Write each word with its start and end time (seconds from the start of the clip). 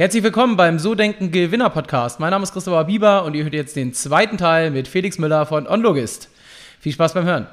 Herzlich 0.00 0.22
willkommen 0.22 0.56
beim 0.56 0.78
So 0.78 0.94
Denken 0.94 1.30
Gewinner 1.30 1.68
Podcast. 1.68 2.20
Mein 2.20 2.30
Name 2.30 2.42
ist 2.42 2.54
Christopher 2.54 2.84
Bieber 2.84 3.22
und 3.22 3.34
ihr 3.36 3.42
hört 3.42 3.52
jetzt 3.52 3.76
den 3.76 3.92
zweiten 3.92 4.38
Teil 4.38 4.70
mit 4.70 4.88
Felix 4.88 5.18
Müller 5.18 5.44
von 5.44 5.66
OnLogist. 5.66 6.30
Viel 6.80 6.92
Spaß 6.92 7.12
beim 7.12 7.26
Hören. 7.26 7.46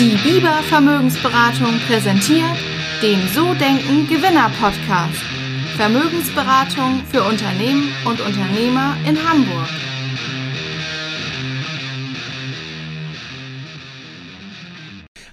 Die 0.00 0.16
Bieber 0.24 0.54
Vermögensberatung 0.68 1.78
präsentiert 1.86 2.56
den 3.02 3.20
So 3.32 3.54
Denken 3.54 4.08
Gewinner 4.08 4.50
Podcast. 4.60 5.22
Vermögensberatung 5.76 7.04
für 7.08 7.22
Unternehmen 7.22 7.88
und 8.04 8.20
Unternehmer 8.20 8.96
in 9.08 9.16
Hamburg. 9.16 9.68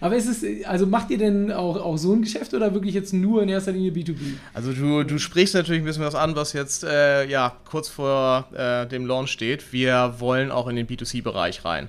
Aber 0.04 0.18
ist 0.18 0.28
es, 0.28 0.66
also 0.66 0.86
macht 0.86 1.12
ihr 1.12 1.18
denn 1.18 1.50
auch, 1.50 1.78
auch 1.78 1.96
so 1.96 2.12
ein 2.12 2.24
Geschäft 2.24 2.54
oder 2.54 2.74
wirklich 2.74 2.94
jetzt 2.94 3.14
nur 3.14 3.42
in 3.42 3.48
erster 3.48 3.72
Linie 3.72 3.92
B2B? 3.92 4.34
Also 4.54 4.74
du, 4.74 5.04
du 5.06 5.18
sprichst 5.18 5.56
natürlich 5.56 5.82
ein 5.82 5.86
bisschen 5.86 6.04
was 6.04 6.14
an, 6.14 6.36
was 6.36 6.52
jetzt 6.52 6.84
äh, 6.84 7.26
ja, 7.26 7.56
kurz 7.64 7.88
vor 7.88 8.46
äh, 8.54 8.86
dem 8.86 9.06
Launch 9.06 9.32
steht. 9.32 9.72
Wir 9.72 10.16
wollen 10.18 10.52
auch 10.52 10.68
in 10.68 10.76
den 10.76 10.88
B2C-Bereich 10.88 11.64
rein 11.64 11.88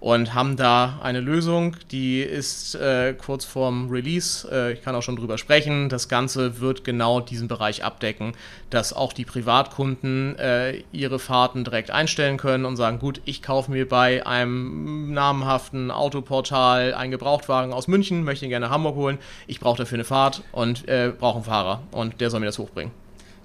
und 0.00 0.34
haben 0.34 0.56
da 0.56 0.98
eine 1.02 1.20
Lösung, 1.20 1.76
die 1.90 2.20
ist 2.20 2.74
äh, 2.74 3.14
kurz 3.14 3.44
vorm 3.44 3.88
Release. 3.90 4.48
Äh, 4.50 4.72
ich 4.74 4.82
kann 4.82 4.94
auch 4.94 5.02
schon 5.02 5.16
drüber 5.16 5.38
sprechen. 5.38 5.88
Das 5.88 6.08
Ganze 6.08 6.60
wird 6.60 6.84
genau 6.84 7.20
diesen 7.20 7.48
Bereich 7.48 7.84
abdecken, 7.84 8.32
dass 8.70 8.92
auch 8.92 9.12
die 9.12 9.24
Privatkunden 9.24 10.38
äh, 10.38 10.82
ihre 10.92 11.18
Fahrten 11.18 11.64
direkt 11.64 11.90
einstellen 11.90 12.36
können 12.36 12.64
und 12.64 12.76
sagen, 12.76 12.98
gut, 12.98 13.20
ich 13.24 13.42
kaufe 13.42 13.70
mir 13.70 13.88
bei 13.88 14.26
einem 14.26 15.12
namhaften 15.12 15.90
Autoportal 15.90 16.94
einen 16.94 17.10
Gebrauchtwagen 17.10 17.72
aus 17.72 17.88
München, 17.88 18.24
möchte 18.24 18.44
ihn 18.44 18.50
gerne 18.50 18.66
nach 18.66 18.72
Hamburg 18.72 18.96
holen. 18.96 19.18
Ich 19.46 19.60
brauche 19.60 19.78
dafür 19.78 19.96
eine 19.96 20.04
Fahrt 20.04 20.42
und 20.52 20.88
äh, 20.88 21.12
brauche 21.18 21.36
einen 21.36 21.44
Fahrer 21.44 21.82
und 21.90 22.20
der 22.20 22.30
soll 22.30 22.40
mir 22.40 22.46
das 22.46 22.58
hochbringen. 22.58 22.92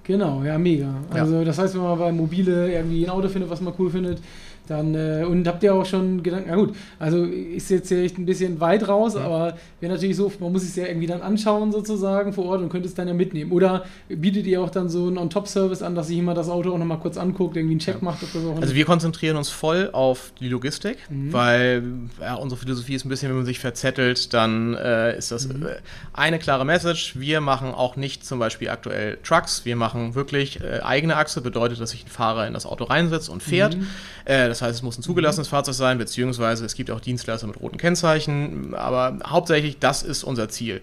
Genau, 0.04 0.44
ja, 0.44 0.58
mega. 0.58 0.96
Also 1.12 1.38
ja. 1.38 1.44
das 1.44 1.58
heißt, 1.60 1.76
wenn 1.76 1.84
man 1.84 1.98
bei 1.98 2.12
Mobile 2.12 2.72
irgendwie 2.72 3.06
ein 3.06 3.10
Auto 3.10 3.30
findet, 3.30 3.50
was 3.50 3.62
man 3.62 3.74
cool 3.78 3.90
findet, 3.92 4.20
dann, 4.72 4.96
äh, 4.96 5.26
und 5.26 5.48
habt 5.48 5.62
ihr 5.64 5.76
auch 5.76 5.86
schon 5.86 6.24
Gedanken, 6.24 6.50
na 6.50 6.56
gut, 6.56 6.76
also 6.98 7.24
ist 7.26 7.70
jetzt 7.70 7.92
echt 7.92 8.18
ein 8.18 8.26
bisschen 8.26 8.60
weit 8.62 8.88
raus, 8.88 9.16
ja. 9.16 9.22
aber 9.22 9.58
wäre 9.82 9.92
natürlich 9.94 10.16
so, 10.16 10.32
man 10.40 10.52
muss 10.52 10.64
es 10.64 10.76
ja 10.76 10.86
irgendwie 10.86 11.08
dann 11.08 11.22
anschauen 11.22 11.72
sozusagen 11.72 12.32
vor 12.32 12.46
Ort 12.46 12.62
und 12.62 12.70
könnte 12.70 12.88
es 12.88 12.94
dann 12.94 13.08
ja 13.08 13.14
mitnehmen. 13.14 13.52
Oder 13.52 13.84
bietet 14.08 14.48
ihr 14.48 14.62
auch 14.62 14.70
dann 14.70 14.88
so 14.88 15.08
einen 15.08 15.18
On-Top-Service 15.18 15.82
an, 15.82 15.94
dass 15.94 16.08
sich 16.08 16.16
jemand 16.16 16.38
das 16.38 16.48
Auto 16.48 16.72
auch 16.72 16.78
nochmal 16.78 17.00
kurz 17.00 17.18
anguckt, 17.18 17.58
irgendwie 17.58 17.74
einen 17.74 17.80
Check 17.80 17.96
ja. 17.96 18.02
macht? 18.02 18.24
Ob 18.24 18.32
das 18.32 18.46
auch 18.46 18.62
also 18.62 18.74
wir 18.74 18.86
konzentrieren 18.86 19.36
uns 19.36 19.50
voll 19.50 19.90
auf 19.92 20.32
die 20.40 20.48
Logistik, 20.48 20.98
mhm. 21.10 21.34
weil 21.34 21.84
ja, 22.22 22.36
unsere 22.36 22.62
Philosophie 22.62 22.96
ist 22.96 23.06
ein 23.06 23.10
bisschen, 23.10 23.30
wenn 23.30 23.38
man 23.38 23.46
sich 23.46 23.60
verzettelt, 23.60 24.34
dann 24.34 24.74
äh, 24.76 25.18
ist 25.18 25.32
das 25.32 25.48
mhm. 25.48 25.66
Äh, 25.66 25.76
eine 26.14 26.40
klare 26.40 26.66
Message. 26.66 27.20
Wir 27.20 27.42
machen 27.42 27.74
auch 27.74 27.98
nicht 27.98 28.26
zum 28.26 28.40
Beispiel 28.40 28.70
aktuell 28.70 29.18
Trucks, 29.24 29.66
wir 29.66 29.76
machen 29.76 30.16
wirklich 30.16 30.62
äh, 30.62 30.80
eigene 30.82 31.18
Achse, 31.18 31.42
bedeutet, 31.42 31.82
dass 31.82 31.92
sich 31.92 32.06
ein 32.06 32.10
Fahrer 32.10 32.48
in 32.48 32.54
das 32.54 32.66
Auto 32.66 32.86
reinsetzt 32.86 33.30
und 33.30 33.44
fährt. 33.44 33.76
Mhm. 33.76 33.88
Äh, 34.26 34.48
das 34.62 34.68
heißt, 34.68 34.78
es 34.78 34.84
muss 34.84 35.00
ein 35.00 35.02
zugelassenes 35.02 35.48
Fahrzeug 35.48 35.74
sein, 35.74 35.98
beziehungsweise 35.98 36.64
es 36.66 36.76
gibt 36.76 36.92
auch 36.92 37.00
Dienstleister 37.00 37.48
mit 37.48 37.60
roten 37.60 37.78
Kennzeichen, 37.78 38.76
aber 38.76 39.18
hauptsächlich 39.26 39.80
das 39.80 40.04
ist 40.04 40.24
unser 40.24 40.50
Ziel. 40.50 40.82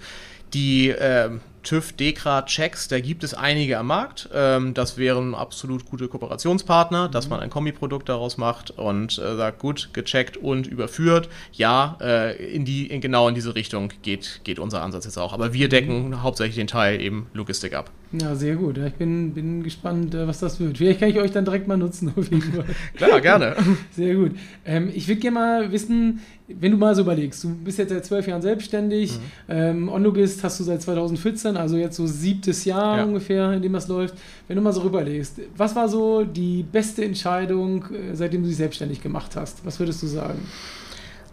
Die 0.52 0.88
äh, 0.88 1.30
TÜV 1.68 1.92
Dekra 1.92 2.46
Checks, 2.46 2.88
da 2.88 2.98
gibt 2.98 3.22
es 3.22 3.34
einige 3.34 3.76
am 3.76 3.88
Markt. 3.88 4.30
Ähm, 4.32 4.72
das 4.72 4.96
wären 4.96 5.34
absolut 5.34 5.84
gute 5.84 6.08
Kooperationspartner, 6.08 7.10
dass 7.10 7.26
mhm. 7.26 7.30
man 7.30 7.40
ein 7.40 7.50
Kombiprodukt 7.50 8.08
daraus 8.08 8.38
macht 8.38 8.70
und 8.70 9.18
äh, 9.18 9.36
sagt, 9.36 9.58
gut, 9.58 9.90
gecheckt 9.92 10.38
und 10.38 10.66
überführt. 10.66 11.28
Ja, 11.52 11.98
äh, 12.00 12.42
in 12.42 12.64
die, 12.64 12.86
in, 12.86 13.02
genau 13.02 13.28
in 13.28 13.34
diese 13.34 13.54
Richtung 13.54 13.92
geht, 14.00 14.40
geht 14.44 14.58
unser 14.58 14.80
Ansatz 14.80 15.04
jetzt 15.04 15.18
auch. 15.18 15.34
Aber 15.34 15.52
wir 15.52 15.68
decken 15.68 16.08
mhm. 16.08 16.22
hauptsächlich 16.22 16.56
den 16.56 16.68
Teil 16.68 17.02
eben 17.02 17.26
Logistik 17.34 17.74
ab. 17.74 17.90
Ja, 18.12 18.34
sehr 18.34 18.56
gut. 18.56 18.78
Ich 18.78 18.94
bin, 18.94 19.34
bin 19.34 19.62
gespannt, 19.62 20.14
äh, 20.14 20.26
was 20.26 20.40
das 20.40 20.58
wird. 20.60 20.78
Vielleicht 20.78 21.00
kann 21.00 21.10
ich 21.10 21.18
euch 21.18 21.32
dann 21.32 21.44
direkt 21.44 21.68
mal 21.68 21.76
nutzen. 21.76 22.14
Klar, 22.96 23.20
gerne. 23.20 23.56
Sehr 23.90 24.14
gut. 24.14 24.32
Ähm, 24.64 24.90
ich 24.94 25.06
würde 25.08 25.20
gerne 25.20 25.34
mal 25.34 25.72
wissen, 25.72 26.20
wenn 26.48 26.72
du 26.72 26.78
mal 26.78 26.94
so 26.94 27.02
überlegst, 27.02 27.44
du 27.44 27.54
bist 27.54 27.78
jetzt 27.78 27.90
seit 27.90 28.04
zwölf 28.06 28.26
Jahren 28.26 28.40
selbstständig, 28.40 29.12
mhm. 29.12 29.22
ähm, 29.48 29.88
Onlogist 29.88 30.42
hast 30.42 30.58
du 30.58 30.64
seit 30.64 30.80
2014, 30.80 31.56
also 31.56 31.76
jetzt 31.76 31.96
so 31.96 32.06
siebtes 32.06 32.64
Jahr 32.64 32.98
ja. 32.98 33.04
ungefähr, 33.04 33.52
in 33.52 33.62
dem 33.62 33.74
das 33.74 33.88
läuft. 33.88 34.14
Wenn 34.46 34.56
du 34.56 34.62
mal 34.62 34.72
so 34.72 34.80
rüberlegst, 34.80 35.40
was 35.56 35.76
war 35.76 35.88
so 35.88 36.24
die 36.24 36.62
beste 36.62 37.04
Entscheidung, 37.04 37.84
äh, 37.92 38.14
seitdem 38.14 38.42
du 38.42 38.48
dich 38.48 38.56
selbstständig 38.56 39.02
gemacht 39.02 39.36
hast? 39.36 39.64
Was 39.64 39.78
würdest 39.78 40.02
du 40.02 40.06
sagen? 40.06 40.40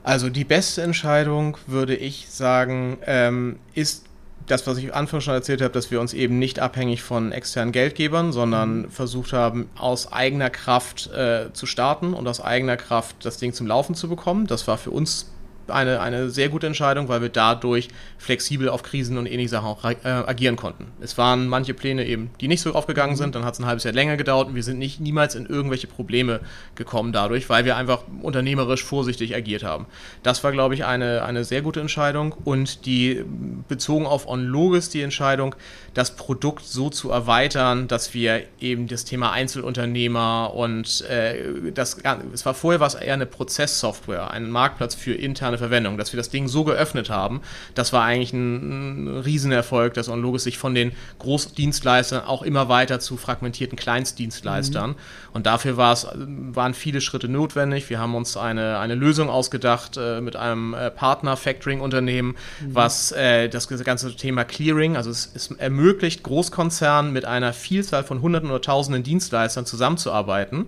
Also 0.04 0.30
die 0.30 0.44
beste 0.44 0.84
Entscheidung, 0.84 1.58
würde 1.66 1.96
ich 1.96 2.28
sagen, 2.30 2.98
ähm, 3.08 3.56
ist 3.74 4.06
das, 4.48 4.68
was 4.68 4.78
ich 4.78 4.94
Anfang 4.94 5.22
schon 5.22 5.34
erzählt 5.34 5.62
habe, 5.62 5.74
dass 5.74 5.92
wir 5.92 6.00
uns 6.00 6.14
eben 6.14 6.40
nicht 6.40 6.60
abhängig 6.60 7.02
von 7.02 7.32
externen 7.32 7.72
Geldgebern, 7.72 8.32
sondern 8.32 8.84
mhm. 8.84 8.92
versucht 8.92 9.34
haben, 9.34 9.70
aus 9.76 10.12
eigener 10.12 10.50
Kraft 10.50 11.12
äh, 11.14 11.52
zu 11.54 11.66
starten 11.66 12.14
und 12.14 12.28
aus 12.28 12.42
eigener 12.42 12.78
Kraft 12.78 13.18
das 13.24 13.38
Ding 13.38 13.54
zum 13.54 13.68
Laufen 13.68 13.96
zu 13.96 14.08
bekommen. 14.08 14.48
Das 14.48 14.68
war 14.68 14.78
für 14.78 14.92
uns 14.92 15.32
eine, 15.68 16.00
eine 16.00 16.30
sehr 16.30 16.50
gute 16.50 16.68
Entscheidung, 16.68 17.08
weil 17.08 17.22
wir 17.22 17.30
dadurch 17.30 17.90
flexibel 18.18 18.70
auf 18.70 18.84
Krisen 18.84 19.18
und 19.18 19.26
ähnliche 19.26 19.50
Sachen 19.50 19.68
auch 19.68 19.84
äh, 19.84 19.98
agieren 20.04 20.56
konnten. 20.56 20.88
Es 21.02 21.18
waren 21.18 21.48
manche 21.48 21.74
Pläne 21.74 22.06
eben, 22.06 22.30
die 22.42 22.48
nicht 22.48 22.62
so 22.62 22.74
aufgegangen 22.74 23.16
sind, 23.16 23.36
dann 23.36 23.46
hat 23.46 23.54
es 23.54 23.60
ein 23.60 23.66
halbes 23.66 23.84
Jahr 23.84 23.94
länger 23.94 24.18
gedauert 24.18 24.48
und 24.48 24.56
wir 24.56 24.64
sind 24.64 24.78
nicht 24.78 25.00
niemals 25.00 25.36
in 25.36 25.46
irgendwelche 25.46 25.88
Probleme 25.88 26.40
gekommen 26.76 27.12
dadurch, 27.12 27.50
weil 27.50 27.66
wir 27.66 27.76
einfach 27.76 28.04
unternehmerisch 28.22 28.84
vorsichtig 28.84 29.36
agiert 29.36 29.64
haben. 29.64 29.86
Das 30.24 30.44
war, 30.44 30.52
glaube 30.52 30.74
ich, 30.76 30.86
eine, 30.86 31.24
eine 31.24 31.44
sehr 31.44 31.62
gute 31.62 31.82
Entscheidung 31.82 32.34
und 32.44 32.86
die 32.86 33.24
bezogen 33.68 34.06
auf 34.06 34.28
OnLogis 34.28 34.90
die 34.90 35.02
Entscheidung, 35.02 35.56
das 35.94 36.16
Produkt 36.16 36.66
so 36.66 36.90
zu 36.90 37.10
erweitern, 37.10 37.88
dass 37.88 38.14
wir 38.14 38.44
eben 38.60 38.88
das 38.88 39.06
Thema 39.06 39.32
Einzelunternehmer 39.32 40.54
und 40.54 41.02
äh, 41.10 41.72
das, 41.74 41.98
es 42.34 42.46
war 42.46 42.54
vorher 42.54 42.80
was 42.80 42.96
eher 42.96 43.14
eine 43.14 43.26
Prozesssoftware, 43.26 44.32
ein 44.32 44.50
Marktplatz 44.50 44.96
für 44.96 45.14
interne 45.14 45.55
interne 45.56 45.58
Verwendung. 45.58 45.98
Dass 45.98 46.14
wir 46.14 46.18
das 46.18 46.30
Ding 46.30 46.48
so 46.48 46.64
geöffnet 46.64 47.10
haben, 47.10 47.42
das 47.74 47.94
war 47.94 48.04
eigentlich 48.04 48.34
ein, 48.34 49.06
ein 49.06 49.18
Riesenerfolg, 49.20 49.94
dass 49.94 50.10
OnLogis 50.10 50.44
sich 50.44 50.58
von 50.58 50.76
den 50.76 50.92
Großdienstleistern 51.20 52.26
auch 52.26 52.44
immer 52.44 52.70
weiter 52.70 53.00
zu 53.00 53.18
fragmentierten 53.18 53.78
Kleinstdienstleistern. 53.78 54.92
Mhm. 54.92 54.96
Und 55.34 55.46
dafür 55.46 55.78
waren 55.78 56.74
viele 56.74 57.02
Schritte 57.02 57.28
notwendig. 57.28 57.90
Wir 57.90 58.00
haben 58.00 58.16
uns 58.16 58.38
eine, 58.38 58.80
eine 58.80 58.96
Lösung 58.96 59.30
ausgedacht 59.30 59.98
äh, 59.98 60.22
mit 60.22 60.36
einem 60.36 60.74
äh, 60.74 60.92
Partner-Factoring-Unternehmen, 60.92 62.36
mhm. 62.62 62.76
was 62.76 63.12
äh, 63.12 63.50
das 63.50 63.68
ganze 63.68 64.16
Thema 64.16 64.44
Clearing, 64.44 64.96
also 64.96 65.10
es, 65.10 65.32
es 65.34 65.52
ermöglicht 65.52 66.24
Großkonzernen 66.24 67.12
mit 67.12 67.26
einer 67.26 67.54
Vielzahl 67.54 68.04
von 68.04 68.22
Hunderten 68.22 68.50
oder 68.50 68.62
Tausenden 68.62 69.04
Dienstleistern 69.04 69.66
zusammenzuarbeiten 69.66 70.68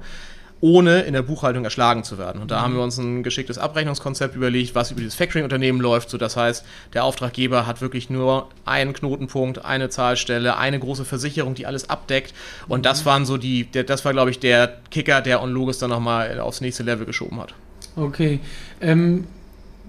ohne 0.59 1.01
in 1.01 1.13
der 1.13 1.22
Buchhaltung 1.22 1.63
erschlagen 1.63 2.03
zu 2.03 2.18
werden. 2.18 2.41
Und 2.41 2.51
da 2.51 2.62
haben 2.62 2.73
wir 2.73 2.81
uns 2.81 2.97
ein 2.97 3.23
geschicktes 3.23 3.57
Abrechnungskonzept 3.57 4.35
überlegt, 4.35 4.73
was 4.73 4.91
über 4.91 5.01
dieses 5.01 5.16
Factoring-Unternehmen 5.16 5.79
läuft. 5.79 6.09
So, 6.09 6.18
das 6.18 6.35
heißt, 6.35 6.66
der 6.94 7.03
Auftraggeber 7.03 7.68
hat 7.68 7.81
wirklich 7.81 8.09
nur 8.09 8.50
einen 8.66 8.94
Knotenpunkt, 8.94 9.63
eine 9.63 9.90
Zahlstelle, 9.90 10.57
eine 10.57 10.79
große 10.79 11.06
Versicherung, 11.06 11.53
die 11.53 11.66
alles 11.67 11.90
abdeckt. 11.90 12.34
Und 12.67 12.85
das 12.85 13.06
waren 13.06 13.25
so 13.25 13.38
die, 13.38 13.66
der, 13.66 13.84
das 13.84 14.03
war, 14.03 14.13
glaube 14.13 14.31
ich, 14.31 14.40
der 14.40 14.79
Kicker, 14.90 15.22
der 15.22 15.44
OnLogis 15.44 15.78
dann 15.78 15.91
nochmal 15.91 16.40
aufs 16.40 16.62
nächste 16.62 16.84
Level 16.84 17.06
geschoben 17.06 17.40
hat. 17.40 17.53
Okay. 17.96 18.40
Ähm, 18.81 19.25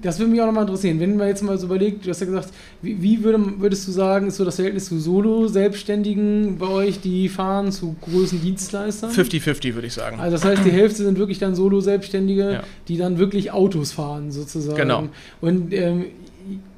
das 0.02 0.18
würde 0.18 0.30
mich 0.30 0.40
auch 0.40 0.46
nochmal 0.46 0.64
interessieren. 0.64 1.00
Wenn 1.00 1.16
man 1.16 1.28
jetzt 1.28 1.42
mal 1.42 1.58
so 1.58 1.66
überlegt, 1.66 2.06
du 2.06 2.10
hast 2.10 2.20
ja 2.20 2.26
gesagt, 2.26 2.50
wie, 2.82 3.02
wie 3.02 3.24
würde, 3.24 3.38
würdest 3.58 3.86
du 3.88 3.92
sagen, 3.92 4.28
ist 4.28 4.36
so 4.36 4.44
das 4.44 4.56
Verhältnis 4.56 4.86
zu 4.86 4.98
Solo-Selbstständigen 4.98 6.58
bei 6.58 6.68
euch, 6.68 7.00
die 7.00 7.28
fahren 7.28 7.72
zu 7.72 7.96
großen 8.00 8.40
Dienstleistern? 8.40 9.10
50-50 9.10 9.74
würde 9.74 9.86
ich 9.86 9.94
sagen. 9.94 10.20
Also 10.20 10.36
das 10.36 10.44
heißt, 10.44 10.64
die 10.64 10.70
Hälfte 10.70 11.04
sind 11.04 11.18
wirklich 11.18 11.38
dann 11.38 11.54
Solo-Selbstständige, 11.54 12.52
ja. 12.52 12.62
die 12.86 12.96
dann 12.96 13.18
wirklich 13.18 13.50
Autos 13.52 13.92
fahren 13.92 14.30
sozusagen. 14.30 14.76
Genau. 14.76 15.08
Und 15.40 15.72
ähm, 15.72 16.06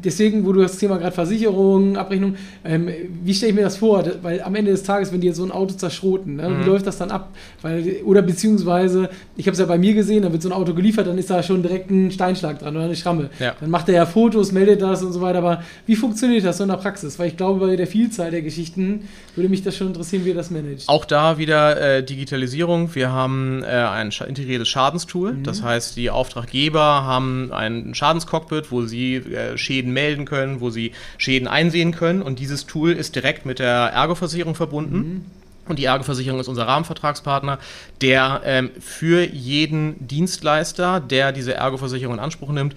deswegen, 0.05 0.45
wo 0.47 0.53
du 0.53 0.61
das 0.61 0.79
Thema 0.79 0.99
gerade 0.99 1.13
Versicherung, 1.13 1.97
Abrechnung, 1.97 2.37
ähm, 2.65 2.89
wie 3.23 3.35
stelle 3.35 3.51
ich 3.51 3.57
mir 3.57 3.63
das 3.63 3.77
vor? 3.77 4.05
Weil 4.23 4.43
am 4.43 4.55
Ende 4.55 4.71
des 4.71 4.83
Tages, 4.83 5.13
wenn 5.13 5.21
die 5.21 5.29
jetzt 5.29 5.37
so 5.37 5.45
ein 5.45 5.51
Auto 5.51 5.75
zerschroten, 5.75 6.37
ne, 6.37 6.49
mhm. 6.49 6.61
wie 6.61 6.69
läuft 6.69 6.87
das 6.87 6.99
dann 6.99 7.11
ab? 7.11 7.31
Weil, 7.63 7.97
oder 8.05 8.23
beziehungsweise, 8.23 9.11
ich 9.37 9.47
habe 9.47 9.53
es 9.53 9.59
ja 9.59 9.67
bei 9.67 9.79
mir 9.79 9.95
gesehen, 9.95 10.23
da 10.23 10.33
wird 10.33 10.43
so 10.43 10.49
ein 10.49 10.53
Auto 10.53 10.75
geliefert, 10.75 11.07
dann 11.07 11.19
ist 11.19 11.31
da 11.31 11.43
schon 11.43 11.63
direkt 11.63 11.91
ein 11.91 12.11
Steinschlag 12.11 12.59
dran 12.59 12.77
oder 12.77 12.87
eine 12.87 12.97
Schramme. 12.97 13.31
Ja. 13.39 13.55
Dann 13.61 13.71
macht 13.71 13.89
er 13.89 13.95
ja 13.95 14.07
Fotos, 14.07 14.53
meldet 14.53 14.83
das 14.83 15.03
und 15.03 15.13
so 15.13 15.21
weiter. 15.21 15.39
Aber 15.39 15.63
wie 15.87 15.97
funktioniert 15.97 16.45
das 16.45 16.59
so 16.59 16.65
in 16.65 16.71
der 16.71 16.77
Praxis? 16.77 17.19
Weil 17.19 17.29
ich 17.29 17.37
glaube, 17.37 17.67
bei 17.67 17.77
der 17.77 17.87
Vielzahl 17.87 18.31
der 18.31 18.43
Geschichten 18.43 19.09
würde 19.37 19.49
mich 19.49 19.63
das 19.63 19.77
schon 19.77 19.89
interessieren, 19.89 20.25
wie 20.25 20.31
ihr 20.31 20.35
das 20.35 20.51
managt. 20.51 20.89
Auch 20.89 21.05
da 21.05 21.39
wieder 21.39 21.81
äh, 21.81 22.05
Digitalisierung. 22.05 22.95
Wir 22.95 23.13
haben 23.13 23.63
äh, 23.63 23.67
ein 23.67 24.11
integriertes 24.27 24.69
Schadenstool. 24.69 25.35
Mhm. 25.35 25.43
Das 25.45 25.63
heißt, 25.63 25.97
die 25.97 26.11
Auftraggeber 26.11 26.81
haben 26.81 27.53
ein 27.53 27.95
Schadenscockpit, 27.95 28.71
wo 28.71 28.83
sie 28.83 29.17
äh, 29.17 29.57
Schäden 29.57 29.90
melden 29.93 30.25
können, 30.25 30.61
wo 30.61 30.71
sie 30.71 30.93
Schäden 31.19 31.49
einsehen 31.49 31.93
können. 31.93 32.23
Und 32.23 32.39
dieses 32.39 32.67
Tool 32.67 32.93
ist 32.93 33.15
direkt 33.15 33.47
mit 33.47 33.59
der 33.59 33.93
Ergo-Versicherung 33.93 34.55
verbunden. 34.55 34.97
Mhm. 34.97 35.25
Und 35.71 35.79
die 35.79 35.85
Ergo-Versicherung 35.85 36.41
ist 36.41 36.49
unser 36.49 36.67
Rahmenvertragspartner, 36.67 37.59
der 38.01 38.43
ähm, 38.45 38.71
für 38.81 39.23
jeden 39.23 40.07
Dienstleister, 40.09 40.99
der 40.99 41.31
diese 41.31 41.55
Ergo-Versicherung 41.55 42.15
in 42.15 42.21
Anspruch 42.21 42.51
nimmt, 42.51 42.75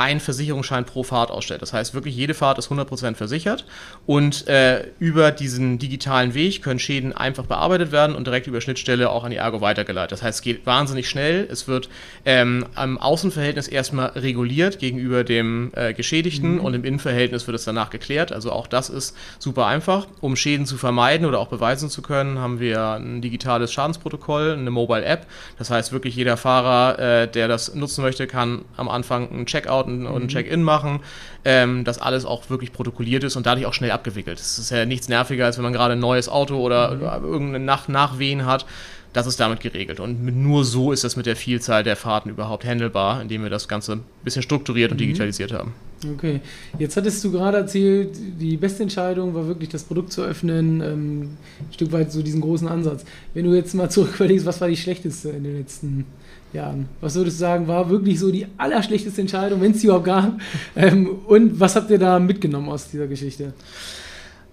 einen 0.00 0.18
Versicherungsschein 0.18 0.86
pro 0.86 1.02
Fahrt 1.02 1.30
ausstellt. 1.30 1.60
Das 1.60 1.74
heißt, 1.74 1.92
wirklich 1.92 2.16
jede 2.16 2.32
Fahrt 2.32 2.58
ist 2.58 2.70
100% 2.70 3.16
versichert 3.16 3.66
und 4.06 4.48
äh, 4.48 4.86
über 4.98 5.30
diesen 5.30 5.78
digitalen 5.78 6.32
Weg 6.32 6.62
können 6.62 6.80
Schäden 6.80 7.12
einfach 7.12 7.44
bearbeitet 7.44 7.92
werden 7.92 8.16
und 8.16 8.26
direkt 8.26 8.46
über 8.46 8.62
Schnittstelle 8.62 9.10
auch 9.10 9.24
an 9.24 9.30
die 9.30 9.36
Ergo 9.36 9.60
weitergeleitet. 9.60 10.12
Das 10.12 10.22
heißt, 10.22 10.38
es 10.38 10.42
geht 10.42 10.64
wahnsinnig 10.64 11.08
schnell. 11.08 11.46
Es 11.50 11.68
wird 11.68 11.90
ähm, 12.24 12.64
am 12.74 12.96
Außenverhältnis 12.96 13.68
erstmal 13.68 14.06
reguliert 14.10 14.78
gegenüber 14.78 15.22
dem 15.22 15.70
äh, 15.74 15.92
Geschädigten 15.92 16.54
mhm. 16.54 16.60
und 16.60 16.72
im 16.72 16.84
Innenverhältnis 16.84 17.46
wird 17.46 17.54
es 17.56 17.64
danach 17.64 17.90
geklärt. 17.90 18.32
Also 18.32 18.52
auch 18.52 18.66
das 18.66 18.88
ist 18.88 19.14
super 19.38 19.66
einfach. 19.66 20.06
Um 20.20 20.34
Schäden 20.34 20.64
zu 20.64 20.78
vermeiden 20.78 21.26
oder 21.26 21.40
auch 21.40 21.48
beweisen 21.48 21.90
zu 21.90 22.00
können, 22.00 22.38
haben 22.38 22.58
wir 22.58 22.92
ein 22.92 23.20
digitales 23.20 23.70
Schadensprotokoll, 23.70 24.52
eine 24.52 24.70
Mobile 24.70 25.04
App. 25.04 25.26
Das 25.58 25.68
heißt, 25.68 25.92
wirklich 25.92 26.16
jeder 26.16 26.38
Fahrer, 26.38 26.98
äh, 26.98 27.28
der 27.28 27.48
das 27.48 27.74
nutzen 27.74 28.00
möchte, 28.02 28.26
kann 28.26 28.64
am 28.78 28.88
Anfang 28.88 29.28
ein 29.30 29.44
Checkout 29.44 29.89
und, 29.90 30.06
und 30.06 30.14
ein 30.14 30.22
mhm. 30.22 30.28
Check-in 30.28 30.62
machen, 30.62 31.00
ähm, 31.44 31.84
dass 31.84 32.00
alles 32.00 32.24
auch 32.24 32.50
wirklich 32.50 32.72
protokolliert 32.72 33.24
ist 33.24 33.36
und 33.36 33.46
dadurch 33.46 33.66
auch 33.66 33.74
schnell 33.74 33.90
abgewickelt. 33.90 34.38
Das 34.38 34.58
ist 34.58 34.70
ja 34.70 34.84
nichts 34.86 35.08
nerviger, 35.08 35.46
als 35.46 35.56
wenn 35.56 35.64
man 35.64 35.72
gerade 35.72 35.92
ein 35.92 36.00
neues 36.00 36.28
Auto 36.28 36.56
oder 36.58 36.94
mhm. 36.94 37.24
irgendeine 37.24 37.64
Nacht 37.64 37.88
Nachwehen 37.88 38.46
hat. 38.46 38.66
Das 39.12 39.26
ist 39.26 39.40
damit 39.40 39.60
geregelt. 39.60 39.98
Und 39.98 40.24
nur 40.24 40.64
so 40.64 40.92
ist 40.92 41.02
das 41.02 41.16
mit 41.16 41.26
der 41.26 41.34
Vielzahl 41.34 41.82
der 41.82 41.96
Fahrten 41.96 42.30
überhaupt 42.30 42.64
handelbar, 42.64 43.20
indem 43.20 43.42
wir 43.42 43.50
das 43.50 43.66
Ganze 43.66 43.92
ein 43.94 44.04
bisschen 44.22 44.42
strukturiert 44.42 44.92
und 44.92 44.96
mhm. 44.96 45.06
digitalisiert 45.06 45.52
haben. 45.52 45.74
Okay, 46.14 46.40
jetzt 46.78 46.96
hattest 46.96 47.22
du 47.24 47.30
gerade 47.30 47.58
erzählt, 47.58 48.16
die 48.40 48.56
beste 48.56 48.82
Entscheidung 48.82 49.34
war 49.34 49.46
wirklich 49.46 49.68
das 49.68 49.82
Produkt 49.82 50.12
zu 50.12 50.22
öffnen, 50.22 50.80
ähm, 50.80 51.20
ein 51.20 51.72
Stück 51.72 51.92
weit 51.92 52.10
so 52.10 52.22
diesen 52.22 52.40
großen 52.40 52.68
Ansatz. 52.68 53.04
Wenn 53.34 53.44
du 53.44 53.54
jetzt 53.54 53.74
mal 53.74 53.90
zurück 53.90 54.14
überlegst, 54.14 54.46
was 54.46 54.60
war 54.60 54.68
die 54.68 54.76
schlechteste 54.76 55.30
in 55.30 55.44
den 55.44 55.58
letzten 55.58 56.06
Jahren? 56.52 56.88
Was 57.00 57.16
würdest 57.16 57.36
du 57.36 57.40
sagen, 57.40 57.68
war 57.68 57.90
wirklich 57.90 58.18
so 58.18 58.30
die 58.30 58.46
allerschlechteste 58.56 59.20
Entscheidung, 59.20 59.60
wenn 59.60 59.72
es 59.72 59.80
die 59.80 59.86
überhaupt 59.86 60.06
gab? 60.06 60.40
Ähm, 60.76 61.18
und 61.26 61.58
was 61.58 61.74
habt 61.76 61.90
ihr 61.90 61.98
da 61.98 62.18
mitgenommen 62.18 62.68
aus 62.68 62.90
dieser 62.90 63.08
Geschichte? 63.08 63.52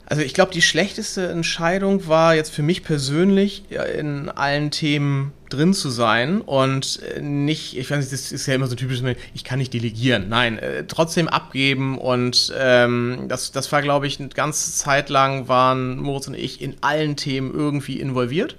Also 0.09 0.21
ich 0.21 0.33
glaube, 0.33 0.53
die 0.53 0.61
schlechteste 0.61 1.27
Entscheidung 1.27 2.07
war 2.07 2.33
jetzt 2.33 2.53
für 2.53 2.61
mich 2.61 2.81
persönlich 2.81 3.63
in 3.69 4.29
allen 4.29 4.71
Themen 4.71 5.33
drin 5.49 5.73
zu 5.73 5.89
sein 5.89 6.39
und 6.39 7.01
äh, 7.03 7.21
nicht, 7.21 7.77
ich 7.77 7.89
weiß 7.89 7.99
nicht, 7.99 8.13
das 8.13 8.31
ist 8.31 8.45
ja 8.45 8.55
immer 8.55 8.67
so 8.67 8.75
typisch, 8.75 9.01
ich 9.33 9.43
kann 9.43 9.59
nicht 9.59 9.73
delegieren. 9.73 10.29
Nein, 10.29 10.59
äh, 10.59 10.85
trotzdem 10.87 11.27
abgeben 11.27 11.97
und 11.97 12.53
ähm, 12.57 13.25
das, 13.27 13.51
das 13.51 13.69
war, 13.73 13.81
glaube 13.81 14.07
ich, 14.07 14.17
eine 14.19 14.29
ganze 14.29 14.71
Zeit 14.71 15.09
lang 15.09 15.49
waren 15.49 15.97
Moritz 15.97 16.27
und 16.27 16.35
ich 16.35 16.61
in 16.61 16.77
allen 16.79 17.17
Themen 17.17 17.53
irgendwie 17.53 17.99
involviert. 17.99 18.55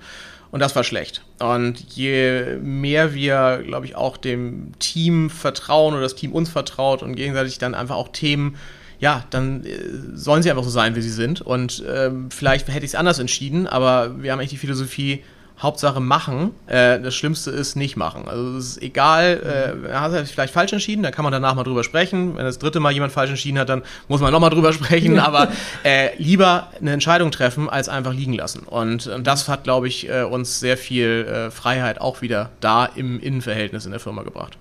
Und 0.51 0.61
das 0.61 0.75
war 0.75 0.83
schlecht. 0.83 1.23
Und 1.41 1.79
je 1.95 2.57
mehr 2.63 3.13
wir, 3.13 3.63
glaube 3.67 3.85
ich, 3.85 3.97
auch 3.97 4.17
dem 4.17 4.73
Team 4.79 5.29
vertrauen 5.29 5.93
oder 5.93 6.03
das 6.03 6.15
Team 6.15 6.33
uns 6.33 6.49
vertraut 6.49 7.03
und 7.03 7.17
gegenseitig 7.17 7.59
dann 7.59 7.75
einfach 7.75 7.97
auch 7.97 8.09
Themen 8.09 8.57
ja, 9.01 9.25
dann 9.31 9.65
äh, 9.65 9.79
sollen 10.15 10.43
sie 10.43 10.51
einfach 10.51 10.65
so 10.65 10.71
sein, 10.71 10.97
wie 10.97 11.03
sie 11.03 11.11
sind. 11.11 11.41
Und 11.41 11.85
ähm, 11.89 12.31
vielleicht 12.31 12.69
hätte 12.69 12.85
ich 12.85 12.93
es 12.93 12.95
anders 12.95 13.19
entschieden, 13.19 13.67
aber 13.67 14.23
wir 14.23 14.33
haben 14.33 14.41
echt 14.41 14.53
die 14.53 14.57
Philosophie, 14.57 15.23
Hauptsache 15.61 16.01
machen. 16.01 16.53
Äh, 16.67 17.01
das 17.01 17.15
Schlimmste 17.15 17.51
ist 17.51 17.75
nicht 17.75 17.97
machen. 17.97 18.29
Also 18.29 18.57
es 18.57 18.67
ist 18.67 18.83
egal, 18.83 19.41
äh, 19.85 19.89
er 19.89 20.01
hat 20.01 20.13
sich 20.13 20.31
vielleicht 20.31 20.53
falsch 20.53 20.73
entschieden, 20.73 21.03
dann 21.03 21.13
kann 21.13 21.25
man 21.25 21.33
danach 21.33 21.55
mal 21.55 21.65
drüber 21.65 21.83
sprechen. 21.83 22.37
Wenn 22.37 22.45
das 22.45 22.59
dritte 22.59 22.79
Mal 22.81 22.93
jemand 22.93 23.13
falsch 23.13 23.31
entschieden 23.31 23.59
hat, 23.59 23.69
dann 23.69 23.83
muss 24.07 24.21
man 24.21 24.33
nochmal 24.33 24.51
drüber 24.51 24.73
sprechen. 24.73 25.19
Aber 25.19 25.49
äh, 25.83 26.17
lieber 26.19 26.69
eine 26.81 26.93
Entscheidung 26.93 27.33
treffen, 27.33 27.69
als 27.69 27.89
einfach 27.89 28.15
liegen 28.15 28.35
lassen. 28.35 28.61
Und, 28.61 29.09
und 29.09 29.27
das 29.27 29.49
hat, 29.49 29.65
glaube 29.65 29.89
ich, 29.89 30.09
äh, 30.09 30.23
uns 30.23 30.61
sehr 30.61 30.77
viel 30.77 31.27
äh, 31.27 31.51
Freiheit 31.51 32.01
auch 32.01 32.23
wieder 32.23 32.51
da 32.61 32.87
im 32.87 33.19
Innenverhältnis 33.19 33.85
in 33.85 33.91
der 33.91 34.01
Firma 34.01 34.23
gebracht. 34.23 34.57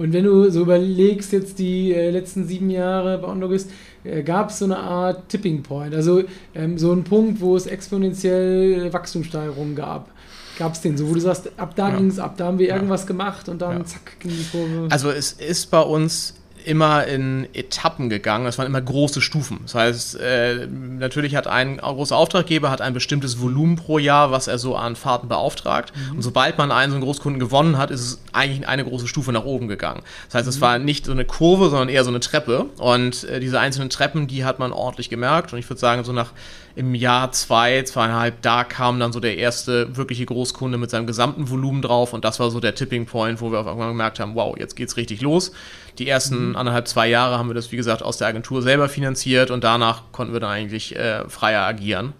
Und 0.00 0.14
wenn 0.14 0.24
du 0.24 0.50
so 0.50 0.62
überlegst, 0.62 1.30
jetzt 1.34 1.58
die 1.58 1.92
äh, 1.92 2.08
letzten 2.08 2.46
sieben 2.46 2.70
Jahre 2.70 3.18
bei 3.18 3.28
Onlogist, 3.28 3.70
äh, 4.02 4.22
gab 4.22 4.48
es 4.48 4.60
so 4.60 4.64
eine 4.64 4.78
Art 4.78 5.28
Tipping 5.28 5.62
Point, 5.62 5.94
also 5.94 6.22
ähm, 6.54 6.78
so 6.78 6.90
einen 6.90 7.04
Punkt, 7.04 7.42
wo 7.42 7.54
es 7.54 7.66
exponentiell 7.66 8.90
Wachstumssteigerungen 8.94 9.76
gab. 9.76 10.10
Gab 10.58 10.72
es 10.72 10.80
den 10.80 10.96
so, 10.96 11.06
wo 11.06 11.12
du 11.12 11.20
sagst, 11.20 11.52
ab 11.58 11.76
da 11.76 11.90
ja. 11.90 11.96
ging 11.96 12.06
es 12.06 12.18
ab, 12.18 12.32
da 12.38 12.46
haben 12.46 12.58
wir 12.58 12.70
irgendwas 12.70 13.06
gemacht 13.06 13.50
und 13.50 13.60
dann 13.60 13.76
ja. 13.76 13.84
zack 13.84 14.18
ging 14.20 14.30
die 14.30 14.46
Kurve. 14.50 14.86
Also 14.90 15.10
es 15.10 15.32
ist 15.32 15.70
bei 15.70 15.82
uns 15.82 16.39
immer 16.64 17.06
in 17.06 17.48
Etappen 17.52 18.08
gegangen. 18.08 18.44
Das 18.44 18.58
waren 18.58 18.66
immer 18.66 18.80
große 18.80 19.20
Stufen. 19.20 19.60
Das 19.62 19.74
heißt, 19.74 20.20
äh, 20.20 20.66
natürlich 20.66 21.36
hat 21.36 21.46
ein 21.46 21.78
großer 21.78 22.16
Auftraggeber 22.16 22.70
hat 22.70 22.80
ein 22.80 22.94
bestimmtes 22.94 23.40
Volumen 23.40 23.76
pro 23.76 23.98
Jahr, 23.98 24.30
was 24.30 24.48
er 24.48 24.58
so 24.58 24.76
an 24.76 24.96
Fahrten 24.96 25.28
beauftragt. 25.28 25.92
Mhm. 25.94 26.16
Und 26.16 26.22
sobald 26.22 26.58
man 26.58 26.72
einen 26.72 26.92
so 26.92 26.96
einen 26.96 27.04
Großkunden 27.04 27.40
gewonnen 27.40 27.78
hat, 27.78 27.90
ist 27.90 28.00
es 28.00 28.22
eigentlich 28.32 28.68
eine 28.68 28.84
große 28.84 29.08
Stufe 29.08 29.32
nach 29.32 29.44
oben 29.44 29.68
gegangen. 29.68 30.02
Das 30.26 30.36
heißt, 30.36 30.46
mhm. 30.46 30.50
es 30.50 30.60
war 30.60 30.78
nicht 30.78 31.06
so 31.06 31.12
eine 31.12 31.24
Kurve, 31.24 31.70
sondern 31.70 31.88
eher 31.88 32.04
so 32.04 32.10
eine 32.10 32.20
Treppe. 32.20 32.66
Und 32.78 33.24
äh, 33.24 33.40
diese 33.40 33.58
einzelnen 33.58 33.90
Treppen, 33.90 34.26
die 34.26 34.44
hat 34.44 34.58
man 34.58 34.72
ordentlich 34.72 35.10
gemerkt. 35.10 35.52
Und 35.52 35.58
ich 35.58 35.68
würde 35.68 35.80
sagen, 35.80 36.04
so 36.04 36.12
nach 36.12 36.32
im 36.76 36.94
Jahr 36.94 37.32
zwei, 37.32 37.82
zweieinhalb, 37.82 38.42
da 38.42 38.64
kam 38.64 39.00
dann 39.00 39.12
so 39.12 39.20
der 39.20 39.36
erste 39.36 39.96
wirkliche 39.96 40.24
Großkunde 40.24 40.78
mit 40.78 40.90
seinem 40.90 41.06
gesamten 41.06 41.50
Volumen 41.50 41.82
drauf. 41.82 42.12
Und 42.12 42.24
das 42.24 42.40
war 42.40 42.50
so 42.50 42.60
der 42.60 42.74
Tipping 42.74 43.06
Point, 43.06 43.40
wo 43.40 43.50
wir 43.50 43.60
auf 43.60 43.66
einmal 43.66 43.88
gemerkt 43.88 44.20
haben, 44.20 44.34
wow, 44.34 44.56
jetzt 44.58 44.76
geht's 44.76 44.96
richtig 44.96 45.20
los. 45.20 45.52
Die 45.98 46.08
ersten 46.08 46.50
mhm. 46.50 46.56
anderthalb, 46.56 46.88
zwei 46.88 47.08
Jahre 47.08 47.38
haben 47.38 47.48
wir 47.48 47.54
das, 47.54 47.72
wie 47.72 47.76
gesagt, 47.76 48.02
aus 48.02 48.18
der 48.18 48.28
Agentur 48.28 48.62
selber 48.62 48.88
finanziert 48.88 49.50
und 49.50 49.64
danach 49.64 50.12
konnten 50.12 50.32
wir 50.32 50.40
dann 50.40 50.50
eigentlich 50.50 50.96
äh, 50.96 51.28
freier 51.28 51.62
agieren. 51.62 52.12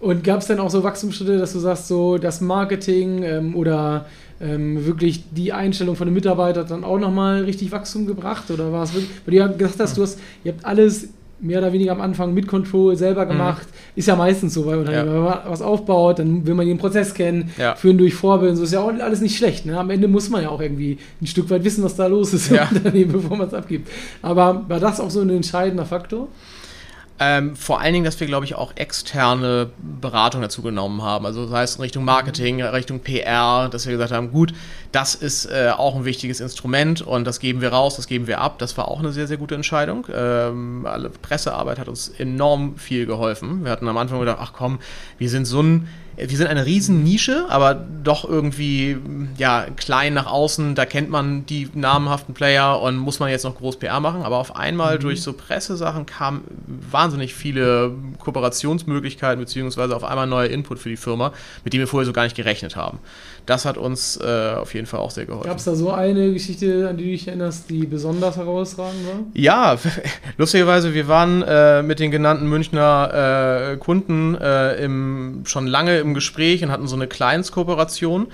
Und 0.00 0.24
gab 0.24 0.40
es 0.40 0.46
dann 0.46 0.60
auch 0.60 0.70
so 0.70 0.82
Wachstumsschritte, 0.82 1.38
dass 1.38 1.52
du 1.52 1.58
sagst, 1.58 1.88
so 1.88 2.16
das 2.16 2.40
Marketing 2.40 3.22
ähm, 3.22 3.54
oder 3.54 4.06
ähm, 4.40 4.86
wirklich 4.86 5.24
die 5.30 5.52
Einstellung 5.52 5.94
von 5.94 6.06
den 6.06 6.14
Mitarbeitern 6.14 6.66
dann 6.66 6.84
auch 6.84 6.98
nochmal 6.98 7.44
richtig 7.44 7.70
Wachstum 7.70 8.06
gebracht? 8.06 8.50
Oder 8.50 8.72
war 8.72 8.84
es 8.84 8.94
wirklich, 8.94 9.10
weil 9.26 9.32
du 9.32 9.36
ja 9.36 9.46
gesagt 9.48 9.80
hast, 9.80 9.98
du 9.98 10.02
hast, 10.02 10.18
ihr 10.42 10.52
habt 10.52 10.64
alles 10.64 11.08
mehr 11.40 11.58
oder 11.58 11.72
weniger 11.72 11.92
am 11.92 12.00
Anfang 12.00 12.34
mit 12.34 12.46
Control 12.46 12.96
selber 12.96 13.24
mhm. 13.24 13.30
gemacht. 13.30 13.66
Mhm. 13.66 13.98
Ist 13.98 14.08
ja 14.08 14.16
meistens 14.16 14.54
so, 14.54 14.66
weil 14.66 14.84
ja. 14.90 15.06
wenn 15.06 15.22
man 15.22 15.38
was 15.46 15.62
aufbaut, 15.62 16.18
dann 16.18 16.46
will 16.46 16.54
man 16.54 16.66
den 16.66 16.78
Prozess 16.78 17.14
kennen, 17.14 17.50
ja. 17.58 17.74
führen 17.74 17.98
durch 17.98 18.14
Vorbilder. 18.14 18.56
So 18.56 18.64
ist 18.64 18.72
ja 18.72 18.80
auch 18.80 18.92
alles 18.92 19.20
nicht 19.20 19.36
schlecht. 19.36 19.66
Ne? 19.66 19.78
Am 19.78 19.90
Ende 19.90 20.08
muss 20.08 20.30
man 20.30 20.42
ja 20.42 20.50
auch 20.50 20.60
irgendwie 20.60 20.98
ein 21.20 21.26
Stück 21.26 21.50
weit 21.50 21.64
wissen, 21.64 21.82
was 21.84 21.96
da 21.96 22.06
los 22.06 22.34
ist 22.34 22.50
ja. 22.50 22.68
bevor 22.72 23.36
man 23.36 23.48
es 23.48 23.54
abgibt. 23.54 23.88
Aber 24.22 24.64
war 24.68 24.80
das 24.80 25.00
auch 25.00 25.10
so 25.10 25.20
ein 25.20 25.30
entscheidender 25.30 25.86
Faktor? 25.86 26.28
Ähm, 27.22 27.54
vor 27.54 27.80
allen 27.80 27.92
Dingen, 27.92 28.06
dass 28.06 28.18
wir, 28.18 28.26
glaube 28.26 28.46
ich, 28.46 28.54
auch 28.54 28.72
externe 28.76 29.68
Beratung 29.78 30.40
dazu 30.40 30.62
genommen 30.62 31.02
haben. 31.02 31.26
Also 31.26 31.44
das 31.44 31.54
heißt 31.54 31.76
in 31.76 31.82
Richtung 31.82 32.02
Marketing, 32.02 32.56
mhm. 32.56 32.62
Richtung 32.62 33.00
PR, 33.00 33.68
dass 33.68 33.84
wir 33.84 33.92
gesagt 33.92 34.10
haben, 34.10 34.32
gut, 34.32 34.54
das 34.90 35.14
ist 35.14 35.44
äh, 35.44 35.70
auch 35.76 35.96
ein 35.96 36.06
wichtiges 36.06 36.40
Instrument 36.40 37.02
und 37.02 37.26
das 37.26 37.38
geben 37.38 37.60
wir 37.60 37.74
raus, 37.74 37.96
das 37.96 38.06
geben 38.06 38.26
wir 38.26 38.40
ab. 38.40 38.58
Das 38.58 38.78
war 38.78 38.88
auch 38.88 39.00
eine 39.00 39.12
sehr, 39.12 39.26
sehr 39.26 39.36
gute 39.36 39.54
Entscheidung. 39.54 40.06
Ähm, 40.10 40.86
alle 40.86 41.10
Pressearbeit 41.10 41.78
hat 41.78 41.88
uns 41.88 42.08
enorm 42.08 42.76
viel 42.76 43.04
geholfen. 43.04 43.64
Wir 43.64 43.70
hatten 43.70 43.86
am 43.86 43.98
Anfang 43.98 44.18
gedacht, 44.18 44.38
ach 44.40 44.54
komm, 44.54 44.78
wir 45.18 45.28
sind 45.28 45.44
so 45.44 45.62
ein 45.62 45.88
wir 46.16 46.36
sind 46.36 46.48
eine 46.48 46.66
Riesennische, 46.66 47.46
aber 47.48 47.74
doch 47.74 48.28
irgendwie 48.28 48.98
ja, 49.38 49.66
klein 49.76 50.14
nach 50.14 50.26
außen. 50.26 50.74
Da 50.74 50.84
kennt 50.84 51.10
man 51.10 51.46
die 51.46 51.68
namhaften 51.72 52.34
Player 52.34 52.80
und 52.80 52.96
muss 52.96 53.20
man 53.20 53.30
jetzt 53.30 53.44
noch 53.44 53.56
groß 53.56 53.78
PR 53.78 54.00
machen. 54.00 54.22
Aber 54.22 54.36
auf 54.36 54.56
einmal 54.56 54.96
mhm. 54.96 55.00
durch 55.00 55.22
so 55.22 55.32
Pressesachen 55.32 56.06
kamen 56.06 56.42
wahnsinnig 56.90 57.34
viele 57.34 57.92
Kooperationsmöglichkeiten, 58.18 59.40
beziehungsweise 59.40 59.96
auf 59.96 60.04
einmal 60.04 60.26
neuer 60.26 60.50
Input 60.50 60.78
für 60.78 60.90
die 60.90 60.96
Firma, 60.96 61.32
mit 61.64 61.72
dem 61.72 61.80
wir 61.80 61.88
vorher 61.88 62.06
so 62.06 62.12
gar 62.12 62.24
nicht 62.24 62.36
gerechnet 62.36 62.76
haben. 62.76 62.98
Das 63.50 63.64
hat 63.64 63.76
uns 63.76 64.16
äh, 64.16 64.52
auf 64.54 64.74
jeden 64.74 64.86
Fall 64.86 65.00
auch 65.00 65.10
sehr 65.10 65.26
geholfen. 65.26 65.48
Gab 65.48 65.58
es 65.58 65.64
da 65.64 65.74
so 65.74 65.90
eine 65.90 66.32
Geschichte, 66.32 66.88
an 66.88 66.96
die 66.96 67.02
du 67.02 67.10
dich 67.10 67.26
erinnerst, 67.26 67.68
die 67.68 67.84
besonders 67.84 68.36
herausragend 68.36 69.04
war? 69.08 69.14
Ja, 69.34 69.76
lustigerweise, 70.38 70.94
wir 70.94 71.08
waren 71.08 71.42
äh, 71.42 71.82
mit 71.82 71.98
den 71.98 72.12
genannten 72.12 72.46
Münchner 72.46 73.72
äh, 73.72 73.76
Kunden 73.76 74.36
äh, 74.36 74.76
im, 74.76 75.42
schon 75.46 75.66
lange 75.66 75.98
im 75.98 76.14
Gespräch 76.14 76.62
und 76.62 76.70
hatten 76.70 76.86
so 76.86 76.94
eine 76.94 77.08
Kleinskooperation. 77.08 78.28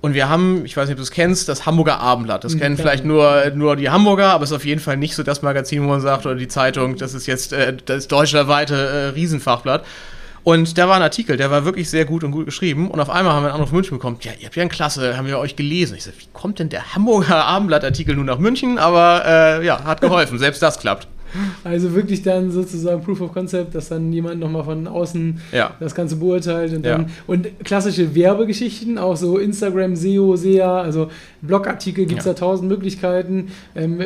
Und 0.00 0.14
wir 0.14 0.28
haben, 0.28 0.64
ich 0.64 0.76
weiß 0.76 0.86
nicht, 0.86 0.94
ob 0.94 0.98
du 0.98 1.02
es 1.02 1.10
kennst, 1.10 1.48
das 1.48 1.66
Hamburger 1.66 1.98
Abendblatt. 1.98 2.44
Das 2.44 2.54
mhm, 2.54 2.60
kennen 2.60 2.76
vielleicht 2.76 3.04
nur, 3.04 3.50
nur 3.56 3.74
die 3.74 3.90
Hamburger, 3.90 4.28
aber 4.28 4.44
es 4.44 4.50
ist 4.52 4.56
auf 4.56 4.64
jeden 4.64 4.80
Fall 4.80 4.96
nicht 4.96 5.16
so 5.16 5.24
das 5.24 5.42
Magazin, 5.42 5.82
wo 5.82 5.88
man 5.88 6.00
sagt, 6.00 6.24
oder 6.24 6.36
die 6.36 6.46
Zeitung, 6.46 6.94
das 6.94 7.14
ist 7.14 7.26
jetzt 7.26 7.52
äh, 7.52 7.76
das 7.84 8.06
deutschlandweite 8.06 8.76
äh, 8.76 9.06
Riesenfachblatt. 9.08 9.84
Und 10.44 10.76
da 10.76 10.88
war 10.88 10.96
ein 10.96 11.02
Artikel, 11.02 11.36
der 11.36 11.50
war 11.50 11.64
wirklich 11.64 11.88
sehr 11.88 12.04
gut 12.04 12.24
und 12.24 12.32
gut 12.32 12.46
geschrieben. 12.46 12.90
Und 12.90 12.98
auf 13.00 13.10
einmal 13.10 13.32
haben 13.32 13.44
wir 13.44 13.48
einen 13.48 13.56
Anruf 13.56 13.72
München 13.72 13.98
bekommen. 13.98 14.18
Ja, 14.22 14.32
ihr 14.38 14.46
habt 14.46 14.56
ja 14.56 14.62
eine 14.62 14.70
Klasse, 14.70 15.16
haben 15.16 15.26
wir 15.26 15.38
euch 15.38 15.54
gelesen. 15.54 15.96
Ich 15.96 16.04
so, 16.04 16.10
wie 16.10 16.26
kommt 16.32 16.58
denn 16.58 16.68
der 16.68 16.94
Hamburger 16.94 17.44
Abendblatt-Artikel 17.44 18.16
nun 18.16 18.26
nach 18.26 18.38
München? 18.38 18.78
Aber 18.78 19.22
äh, 19.24 19.64
ja, 19.64 19.84
hat 19.84 20.00
geholfen. 20.00 20.38
Selbst 20.38 20.60
das 20.60 20.78
klappt. 20.80 21.06
Also 21.64 21.94
wirklich 21.94 22.22
dann 22.22 22.50
sozusagen 22.50 23.02
Proof 23.02 23.20
of 23.20 23.32
Concept, 23.32 23.74
dass 23.74 23.88
dann 23.88 24.12
jemand 24.12 24.40
nochmal 24.40 24.64
von 24.64 24.86
außen 24.86 25.40
Ja. 25.52 25.72
das 25.80 25.94
Ganze 25.94 26.16
beurteilt 26.16 26.72
und 26.74 26.84
Ja. 26.84 26.98
dann 26.98 27.06
und 27.26 27.48
klassische 27.64 28.14
Werbegeschichten, 28.14 28.98
auch 28.98 29.16
so 29.16 29.38
Instagram, 29.38 29.96
SEO, 29.96 30.36
SEA, 30.36 30.80
also 30.82 31.08
Blogartikel 31.40 32.06
gibt 32.06 32.20
es 32.20 32.26
Ja. 32.26 32.32
da 32.34 32.38
tausend 32.38 32.68
Möglichkeiten. 32.68 33.48
Ähm, 33.74 33.98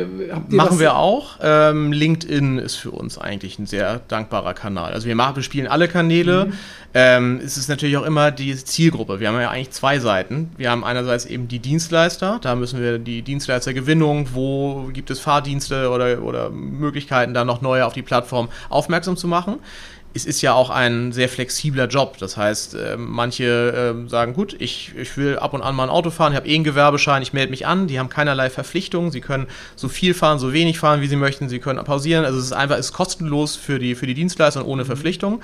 Machen 0.49 0.69
das- 0.69 0.79
wir 0.79 0.95
auch. 0.95 1.37
Ähm, 1.41 1.91
LinkedIn 1.91 2.57
ist 2.57 2.75
für 2.75 2.91
uns 2.91 3.17
eigentlich 3.17 3.59
ein 3.59 3.65
sehr 3.65 4.01
dankbarer 4.07 4.53
Kanal. 4.53 4.93
Also 4.93 5.07
wir 5.07 5.15
machen, 5.15 5.35
bespielen 5.35 5.67
alle 5.67 5.87
Kanäle. 5.87 6.51
Ähm, 6.93 7.39
es 7.43 7.57
ist 7.57 7.67
natürlich 7.69 7.97
auch 7.97 8.05
immer 8.05 8.31
die 8.31 8.55
Zielgruppe. 8.55 9.19
Wir 9.19 9.27
haben 9.27 9.39
ja 9.39 9.49
eigentlich 9.51 9.71
zwei 9.71 9.99
Seiten. 9.99 10.49
Wir 10.57 10.71
haben 10.71 10.83
einerseits 10.83 11.25
eben 11.25 11.47
die 11.47 11.59
Dienstleister. 11.59 12.39
Da 12.41 12.55
müssen 12.55 12.81
wir 12.81 12.97
die 12.97 13.21
Dienstleistergewinnung, 13.21 14.29
wo 14.33 14.89
gibt 14.93 15.11
es 15.11 15.19
Fahrdienste 15.19 15.89
oder, 15.89 16.23
oder 16.23 16.49
Möglichkeiten, 16.49 17.16
da 17.25 17.43
noch 17.43 17.61
neue 17.61 17.85
auf 17.85 17.93
die 17.93 18.03
Plattform 18.03 18.49
aufmerksam 18.69 19.17
zu 19.17 19.27
machen. 19.27 19.59
Es 20.13 20.25
ist 20.25 20.41
ja 20.41 20.53
auch 20.53 20.71
ein 20.71 21.11
sehr 21.11 21.29
flexibler 21.29 21.87
Job. 21.87 22.17
Das 22.17 22.37
heißt, 22.37 22.75
ähm, 22.75 23.07
manche 23.09 23.73
ähm, 23.75 24.09
sagen, 24.09 24.33
gut, 24.33 24.55
ich, 24.57 24.93
ich 24.97 25.15
will 25.15 25.37
ab 25.37 25.53
und 25.53 25.61
an 25.61 25.75
mal 25.75 25.83
ein 25.83 25.89
Auto 25.89 26.09
fahren, 26.09 26.31
ich 26.31 26.37
habe 26.37 26.47
eh 26.47 26.55
einen 26.55 26.63
Gewerbeschein, 26.63 27.21
ich 27.21 27.33
melde 27.33 27.51
mich 27.51 27.67
an. 27.67 27.87
Die 27.87 27.99
haben 27.99 28.09
keinerlei 28.09 28.49
Verpflichtungen. 28.49 29.11
Sie 29.11 29.21
können 29.21 29.45
so 29.75 29.89
viel 29.89 30.15
fahren, 30.15 30.39
so 30.39 30.53
wenig 30.53 30.79
fahren, 30.79 31.01
wie 31.01 31.07
sie 31.07 31.17
möchten. 31.17 31.49
Sie 31.49 31.59
können 31.59 31.83
pausieren. 31.83 32.25
Also 32.25 32.39
es 32.39 32.45
ist 32.45 32.53
einfach 32.53 32.77
es 32.77 32.87
ist 32.87 32.93
kostenlos 32.93 33.55
für 33.55 33.77
die, 33.77 33.93
für 33.93 34.07
die 34.07 34.15
Dienstleister 34.15 34.61
und 34.61 34.67
ohne 34.67 34.85
Verpflichtung. 34.85 35.41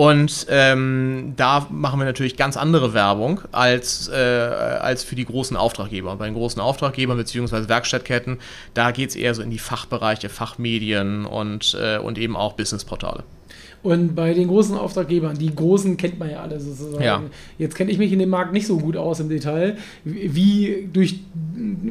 Und 0.00 0.46
ähm, 0.48 1.34
da 1.36 1.66
machen 1.68 2.00
wir 2.00 2.06
natürlich 2.06 2.38
ganz 2.38 2.56
andere 2.56 2.94
Werbung 2.94 3.42
als, 3.52 4.08
äh, 4.08 4.14
als 4.14 5.04
für 5.04 5.14
die 5.14 5.26
großen 5.26 5.58
Auftraggeber. 5.58 6.12
Und 6.12 6.16
bei 6.16 6.24
den 6.24 6.32
großen 6.32 6.58
Auftraggebern 6.58 7.18
bzw. 7.18 7.68
Werkstattketten, 7.68 8.38
da 8.72 8.92
geht 8.92 9.10
es 9.10 9.14
eher 9.14 9.34
so 9.34 9.42
in 9.42 9.50
die 9.50 9.58
Fachbereiche, 9.58 10.30
Fachmedien 10.30 11.26
und, 11.26 11.76
äh, 11.78 11.98
und 11.98 12.16
eben 12.16 12.34
auch 12.34 12.54
Businessportale. 12.54 13.24
Und 13.82 14.14
bei 14.14 14.32
den 14.32 14.48
großen 14.48 14.74
Auftraggebern, 14.74 15.36
die 15.36 15.54
großen 15.54 15.98
kennt 15.98 16.18
man 16.18 16.30
ja 16.30 16.40
alle 16.40 16.58
sozusagen. 16.60 17.04
Ja. 17.04 17.22
Jetzt 17.58 17.74
kenne 17.74 17.90
ich 17.90 17.98
mich 17.98 18.10
in 18.10 18.20
dem 18.20 18.30
Markt 18.30 18.54
nicht 18.54 18.66
so 18.66 18.78
gut 18.78 18.96
aus 18.96 19.20
im 19.20 19.28
Detail. 19.28 19.76
Wie 20.04 20.88
durch, 20.90 21.20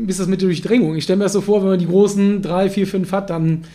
ist 0.07 0.19
das 0.19 0.25
mit 0.25 0.41
der 0.41 0.47
Durchdringung? 0.47 0.95
Ich 0.95 1.03
stelle 1.03 1.17
mir 1.17 1.25
das 1.25 1.33
so 1.33 1.41
vor, 1.41 1.61
wenn 1.61 1.69
man 1.69 1.79
die 1.79 1.85
großen 1.85 2.41
drei, 2.41 2.71
vier, 2.71 2.87
fünf 2.87 3.11
hat, 3.11 3.29
dann 3.29 3.65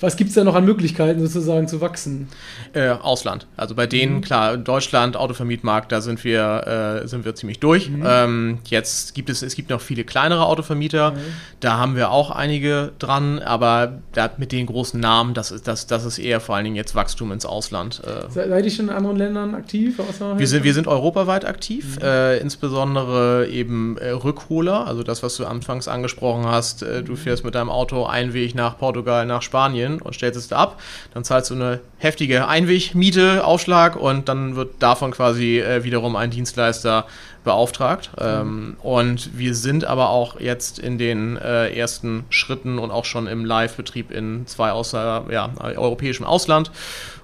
was 0.00 0.16
gibt 0.16 0.28
es 0.30 0.34
da 0.34 0.44
noch 0.44 0.54
an 0.54 0.64
Möglichkeiten 0.64 1.20
sozusagen 1.20 1.68
zu 1.68 1.80
wachsen? 1.80 2.28
Äh, 2.72 2.88
Ausland. 2.90 3.46
Also 3.56 3.74
bei 3.74 3.86
denen, 3.86 4.16
Mhm. 4.16 4.20
klar, 4.22 4.56
Deutschland, 4.56 5.16
Autovermietmarkt, 5.16 5.92
da 5.92 6.00
sind 6.00 6.24
wir, 6.24 7.00
äh, 7.04 7.08
sind 7.08 7.24
wir 7.24 7.34
ziemlich 7.34 7.58
durch. 7.60 7.90
Mhm. 7.90 8.02
Ähm, 8.06 8.58
jetzt 8.66 9.14
gibt 9.14 9.30
es, 9.30 9.42
es 9.42 9.54
gibt 9.54 9.70
noch 9.70 9.80
viele 9.80 10.04
kleinere 10.04 10.46
Autovermieter. 10.46 11.12
Mhm. 11.12 11.16
Da 11.60 11.76
haben 11.78 11.96
wir 11.96 12.10
auch 12.10 12.30
einige 12.30 12.92
dran, 12.98 13.38
aber 13.40 13.98
da, 14.12 14.30
mit 14.38 14.52
den 14.52 14.66
großen 14.66 14.98
Namen, 15.00 15.34
das 15.34 15.50
ist, 15.50 15.66
das, 15.68 15.86
das 15.86 16.04
ist 16.04 16.18
eher 16.18 16.40
vor 16.40 16.54
allen 16.56 16.64
Dingen 16.64 16.76
jetzt 16.76 16.94
Wachstum 16.94 17.32
ins 17.32 17.44
Ausland. 17.46 18.00
Äh, 18.04 18.30
Se- 18.30 18.48
Seid 18.48 18.64
ihr 18.64 18.70
schon 18.70 18.86
in 18.88 18.94
anderen 18.94 19.16
Ländern 19.16 19.54
aktiv? 19.54 19.98
Wir 20.36 20.46
sind, 20.46 20.64
wir 20.64 20.74
sind 20.74 20.86
europaweit 20.86 21.44
aktiv, 21.44 21.96
Mhm. 21.96 22.04
äh, 22.04 22.36
insbesondere 22.38 23.48
eben 23.48 23.96
äh, 23.98 24.10
Rückholer, 24.10 24.86
also 24.86 25.02
das, 25.02 25.22
was 25.22 25.36
du 25.36 25.44
anfangs 25.46 25.88
angesprochen 25.88 26.46
hast. 26.46 26.82
Äh, 26.82 27.00
Mhm. 27.00 27.04
du 27.06 27.16
fährst 27.16 27.44
mit 27.44 27.54
deinem 27.54 27.70
Auto 27.70 28.04
einen 28.06 28.32
Weg 28.32 28.54
nach 28.54 28.78
Portugal, 28.78 29.26
nach 29.26 29.42
Spanien 29.42 29.89
und 29.98 30.14
stellst 30.14 30.38
es 30.38 30.48
da 30.48 30.56
ab. 30.56 30.80
Dann 31.14 31.24
zahlst 31.24 31.50
du 31.50 31.54
eine 31.54 31.80
heftige 31.98 32.48
Einwegmiete, 32.48 33.44
Aufschlag 33.44 33.96
und 33.96 34.28
dann 34.28 34.56
wird 34.56 34.82
davon 34.82 35.10
quasi 35.10 35.58
äh, 35.58 35.84
wiederum 35.84 36.16
ein 36.16 36.30
Dienstleister 36.30 37.06
beauftragt. 37.44 38.10
Ähm, 38.18 38.76
und 38.82 39.36
wir 39.38 39.54
sind 39.54 39.84
aber 39.84 40.10
auch 40.10 40.40
jetzt 40.40 40.78
in 40.78 40.98
den 40.98 41.36
äh, 41.36 41.70
ersten 41.74 42.24
Schritten 42.30 42.78
und 42.78 42.90
auch 42.90 43.04
schon 43.04 43.26
im 43.26 43.44
Live-Betrieb 43.44 44.10
in 44.10 44.46
zwei 44.46 44.72
außer, 44.72 45.24
ja, 45.30 45.50
europäischem 45.58 46.26
Ausland. 46.26 46.70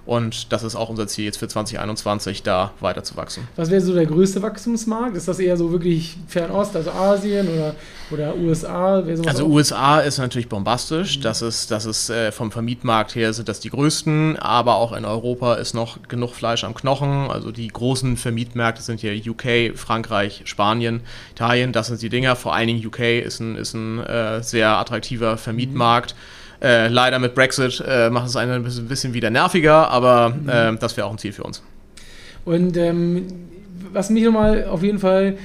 Und 0.07 0.53
das 0.53 0.63
ist 0.63 0.75
auch 0.77 0.87
unser 0.87 1.05
Ziel 1.07 1.25
jetzt 1.25 1.37
für 1.37 1.49
2021, 1.49 2.41
da 2.41 2.71
weiter 2.79 3.03
zu 3.03 3.17
wachsen. 3.17 3.45
Was 3.57 3.69
wäre 3.69 3.81
so 3.81 3.93
der 3.93 4.05
größte 4.05 4.41
Wachstumsmarkt? 4.41 5.17
Ist 5.17 5.27
das 5.27 5.37
eher 5.37 5.57
so 5.57 5.69
wirklich 5.69 6.15
Fernost, 6.29 6.77
also 6.77 6.91
Asien 6.91 7.49
oder, 7.49 7.75
oder 8.09 8.33
USA? 8.37 8.99
Also 9.01 9.23
auch- 9.43 9.49
USA 9.49 9.99
ist 9.99 10.17
natürlich 10.17 10.47
bombastisch. 10.47 11.19
Das 11.19 11.41
ist, 11.41 11.71
das 11.71 11.83
ist 11.85 12.09
äh, 12.09 12.31
vom 12.31 12.53
Vermietmarkt 12.53 13.15
her 13.15 13.33
sind 13.33 13.49
das 13.49 13.59
die 13.59 13.69
größten, 13.69 14.37
aber 14.37 14.75
auch 14.75 14.93
in 14.93 15.03
Europa 15.03 15.55
ist 15.55 15.73
noch 15.73 15.97
genug 16.07 16.33
Fleisch 16.35 16.63
am 16.63 16.73
Knochen. 16.73 17.29
Also 17.29 17.51
die 17.51 17.67
großen 17.67 18.15
Vermietmärkte 18.15 18.81
sind 18.81 19.01
hier 19.01 19.11
UK, 19.13 19.77
Frankreich, 19.77 20.06
Spanien, 20.45 21.01
Italien. 21.31 21.71
Das 21.71 21.87
sind 21.87 22.01
die 22.01 22.09
Dinger. 22.09 22.35
Vor 22.35 22.53
allen 22.53 22.67
Dingen 22.67 22.85
UK 22.85 22.99
ist 23.23 23.39
ein, 23.39 23.55
ist 23.55 23.73
ein 23.73 23.99
äh, 23.99 24.41
sehr 24.43 24.69
attraktiver 24.69 25.37
Vermietmarkt. 25.37 26.15
Äh, 26.61 26.87
leider 26.87 27.19
mit 27.19 27.35
Brexit 27.35 27.83
äh, 27.87 28.09
macht 28.09 28.27
es 28.27 28.35
einen 28.35 28.65
ein 28.65 28.87
bisschen, 28.87 29.13
wieder 29.13 29.29
nerviger, 29.29 29.89
aber 29.89 30.35
äh, 30.47 30.75
das 30.77 30.97
wäre 30.97 31.05
auch 31.07 31.11
ein 31.11 31.17
Ziel 31.19 31.33
für 31.33 31.43
uns. 31.43 31.61
Und 32.45 32.77
ähm, 32.77 33.27
was 33.93 34.09
mich 34.09 34.23
nochmal 34.23 34.65
auf 34.65 34.83
jeden 34.83 34.99
Fall, 34.99 35.37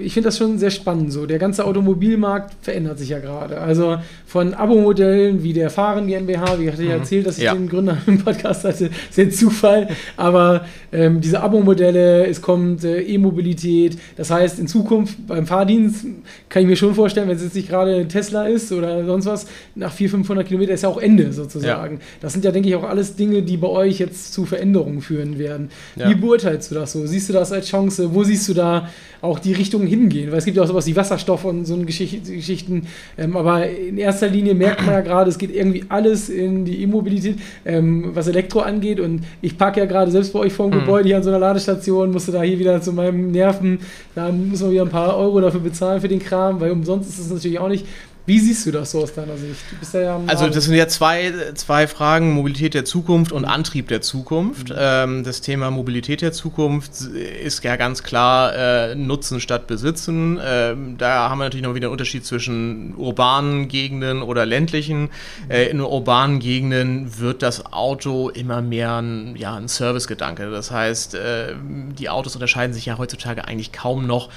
ich 0.00 0.12
finde 0.14 0.28
das 0.28 0.38
schon 0.38 0.58
sehr 0.58 0.70
spannend 0.70 1.12
so. 1.12 1.26
Der 1.26 1.38
ganze 1.38 1.64
Automobilmarkt 1.64 2.54
verändert 2.62 2.98
sich 2.98 3.10
ja 3.10 3.18
gerade. 3.20 3.58
Also 3.60 3.96
von 4.26 4.54
Abo-Modellen 4.54 5.42
wie 5.42 5.52
der 5.52 5.70
Fahren 5.70 6.06
GmbH, 6.08 6.58
wie 6.58 6.64
ich 6.66 6.72
hatte 6.72 6.82
ja 6.82 6.94
Mhm. 6.96 7.00
erzählt, 7.00 7.26
dass 7.26 7.38
ich 7.38 7.44
Ja. 7.44 7.54
den 7.54 7.68
Gründer 7.68 7.96
im 8.06 8.18
Podcast 8.18 8.64
hatte, 8.64 8.90
ist 9.10 9.18
ein 9.18 9.30
Zufall. 9.30 9.88
Aber 10.16 10.64
ähm, 10.92 11.20
diese 11.20 11.40
Abo-Modelle, 11.40 12.26
es 12.26 12.42
kommt 12.42 12.82
äh, 12.84 13.00
E-Mobilität. 13.02 13.96
Das 14.16 14.30
heißt, 14.30 14.58
in 14.58 14.66
Zukunft 14.66 15.26
beim 15.26 15.46
Fahrdienst 15.46 16.06
kann 16.48 16.62
ich 16.62 16.68
mir 16.68 16.76
schon 16.76 16.94
vorstellen, 16.94 17.28
wenn 17.28 17.36
es 17.36 17.42
jetzt 17.44 17.54
nicht 17.54 17.68
gerade 17.68 18.06
Tesla 18.08 18.46
ist 18.48 18.72
oder 18.72 19.04
sonst 19.06 19.26
was, 19.26 19.46
nach 19.74 19.92
400, 19.92 20.08
500 20.26 20.46
Kilometer 20.48 20.72
ist 20.72 20.82
ja 20.82 20.88
auch 20.88 20.98
Ende 21.00 21.32
sozusagen. 21.32 22.00
Das 22.20 22.32
sind 22.32 22.44
ja, 22.44 22.50
denke 22.50 22.68
ich, 22.68 22.74
auch 22.74 22.84
alles 22.88 23.14
Dinge, 23.16 23.42
die 23.42 23.56
bei 23.56 23.68
euch 23.68 23.98
jetzt 24.00 24.32
zu 24.32 24.44
Veränderungen 24.44 25.00
führen 25.02 25.38
werden. 25.38 25.70
Ja. 25.96 26.10
Wie 26.10 26.14
beurteilst 26.16 26.70
du 26.70 26.74
das 26.74 26.92
so? 26.92 27.06
Siehst 27.06 27.28
du 27.28 27.32
das 27.32 27.52
als 27.52 27.66
Chance? 27.68 27.77
Wo 27.86 28.24
siehst 28.24 28.48
du 28.48 28.54
da 28.54 28.88
auch 29.20 29.38
die 29.38 29.52
Richtungen 29.52 29.86
hingehen? 29.86 30.30
Weil 30.30 30.38
es 30.38 30.44
gibt 30.44 30.56
ja 30.56 30.62
auch 30.62 30.66
sowas 30.66 30.86
wie 30.86 30.94
Wasserstoff 30.96 31.44
und 31.44 31.64
so 31.64 31.76
Geschicht 31.78 32.24
Geschichten. 32.24 32.86
Ähm, 33.16 33.36
aber 33.36 33.68
in 33.68 33.98
erster 33.98 34.28
Linie 34.28 34.54
merkt 34.54 34.84
man 34.84 34.94
ja 34.94 35.00
gerade, 35.00 35.30
es 35.30 35.38
geht 35.38 35.54
irgendwie 35.54 35.84
alles 35.88 36.28
in 36.28 36.64
die 36.64 36.82
E-Mobilität, 36.82 37.36
ähm, 37.64 38.10
was 38.14 38.28
Elektro 38.28 38.60
angeht. 38.60 39.00
Und 39.00 39.22
ich 39.40 39.56
parke 39.58 39.80
ja 39.80 39.86
gerade 39.86 40.10
selbst 40.10 40.32
bei 40.32 40.40
euch 40.40 40.52
vor 40.52 40.68
dem 40.68 40.78
Mhm. 40.78 40.80
Gebäude 40.80 41.08
hier 41.08 41.16
an 41.16 41.22
so 41.22 41.30
einer 41.30 41.38
Ladestation, 41.38 42.10
musste 42.10 42.32
da 42.32 42.42
hier 42.42 42.58
wieder 42.58 42.80
zu 42.80 42.92
meinem 42.92 43.30
Nerven, 43.30 43.78
da 44.14 44.30
müssen 44.30 44.66
wir 44.66 44.72
wieder 44.72 44.82
ein 44.82 44.90
paar 44.90 45.16
Euro 45.16 45.40
dafür 45.40 45.60
bezahlen 45.60 46.00
für 46.00 46.08
den 46.08 46.20
Kram, 46.20 46.60
weil 46.60 46.70
umsonst 46.70 47.08
ist 47.08 47.18
es 47.18 47.30
natürlich 47.30 47.58
auch 47.58 47.68
nicht. 47.68 47.86
Wie 48.28 48.38
siehst 48.38 48.66
du 48.66 48.70
das 48.70 48.90
so 48.90 49.02
aus 49.02 49.14
deiner 49.14 49.38
Sicht? 49.38 49.58
Du 49.70 49.76
bist 49.76 49.94
da 49.94 50.00
ja 50.00 50.20
Also 50.26 50.50
das 50.50 50.64
sind 50.64 50.74
ja 50.74 50.86
zwei, 50.86 51.32
zwei 51.54 51.86
Fragen, 51.86 52.34
Mobilität 52.34 52.74
der 52.74 52.84
Zukunft 52.84 53.32
und 53.32 53.46
Antrieb 53.46 53.88
der 53.88 54.02
Zukunft. 54.02 54.68
Mhm. 54.68 54.76
Ähm, 54.78 55.24
das 55.24 55.40
Thema 55.40 55.70
Mobilität 55.70 56.20
der 56.20 56.32
Zukunft 56.32 56.92
ist 57.00 57.64
ja 57.64 57.76
ganz 57.76 58.02
klar 58.02 58.54
äh, 58.54 58.94
Nutzen 58.94 59.40
statt 59.40 59.66
Besitzen. 59.66 60.38
Ähm, 60.44 60.98
da 60.98 61.30
haben 61.30 61.38
wir 61.38 61.44
natürlich 61.44 61.64
noch 61.64 61.74
wieder 61.74 61.86
einen 61.86 61.92
Unterschied 61.92 62.26
zwischen 62.26 62.94
urbanen 62.96 63.66
Gegenden 63.68 64.20
oder 64.20 64.44
ländlichen. 64.44 65.08
Äh, 65.48 65.70
in 65.70 65.80
urbanen 65.80 66.38
Gegenden 66.38 67.18
wird 67.18 67.42
das 67.42 67.72
Auto 67.72 68.28
immer 68.28 68.60
mehr 68.60 69.00
ein, 69.00 69.36
ja, 69.36 69.54
ein 69.54 69.68
Servicegedanke. 69.68 70.50
Das 70.50 70.70
heißt, 70.70 71.14
äh, 71.14 71.54
die 71.98 72.10
Autos 72.10 72.34
unterscheiden 72.34 72.74
sich 72.74 72.84
ja 72.84 72.98
heutzutage 72.98 73.48
eigentlich 73.48 73.72
kaum 73.72 74.06
noch 74.06 74.28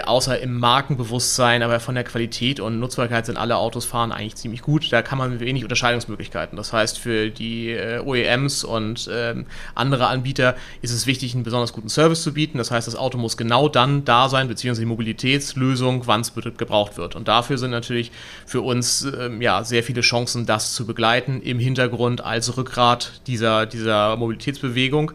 außer 0.00 0.40
im 0.40 0.58
Markenbewusstsein, 0.58 1.62
aber 1.62 1.78
von 1.78 1.94
der 1.94 2.04
Qualität 2.04 2.60
und 2.60 2.80
Nutzbarkeit 2.80 3.26
sind 3.26 3.36
alle 3.36 3.56
Autos 3.56 3.84
fahren 3.84 4.10
eigentlich 4.10 4.36
ziemlich 4.36 4.62
gut. 4.62 4.90
Da 4.90 5.02
kann 5.02 5.18
man 5.18 5.38
wenig 5.38 5.64
Unterscheidungsmöglichkeiten. 5.64 6.56
Das 6.56 6.72
heißt, 6.72 6.98
für 6.98 7.28
die 7.28 7.70
äh, 7.70 8.00
OEMs 8.00 8.64
und 8.64 9.10
ähm, 9.12 9.44
andere 9.74 10.06
Anbieter 10.06 10.56
ist 10.80 10.92
es 10.92 11.06
wichtig, 11.06 11.34
einen 11.34 11.42
besonders 11.42 11.74
guten 11.74 11.90
Service 11.90 12.22
zu 12.22 12.32
bieten. 12.32 12.56
Das 12.56 12.70
heißt, 12.70 12.86
das 12.86 12.96
Auto 12.96 13.18
muss 13.18 13.36
genau 13.36 13.68
dann 13.68 14.06
da 14.06 14.30
sein, 14.30 14.48
beziehungsweise 14.48 14.82
die 14.82 14.86
Mobilitätslösung, 14.86 16.06
wann 16.06 16.22
es 16.22 16.32
gebraucht 16.34 16.96
wird. 16.96 17.14
Und 17.14 17.28
dafür 17.28 17.58
sind 17.58 17.70
natürlich 17.70 18.12
für 18.46 18.62
uns 18.62 19.02
ähm, 19.02 19.42
ja, 19.42 19.62
sehr 19.62 19.82
viele 19.82 20.00
Chancen, 20.00 20.46
das 20.46 20.72
zu 20.72 20.86
begleiten 20.86 21.42
im 21.42 21.58
Hintergrund 21.58 22.22
als 22.22 22.56
Rückgrat 22.56 23.20
dieser, 23.26 23.66
dieser 23.66 24.16
Mobilitätsbewegung. 24.16 25.12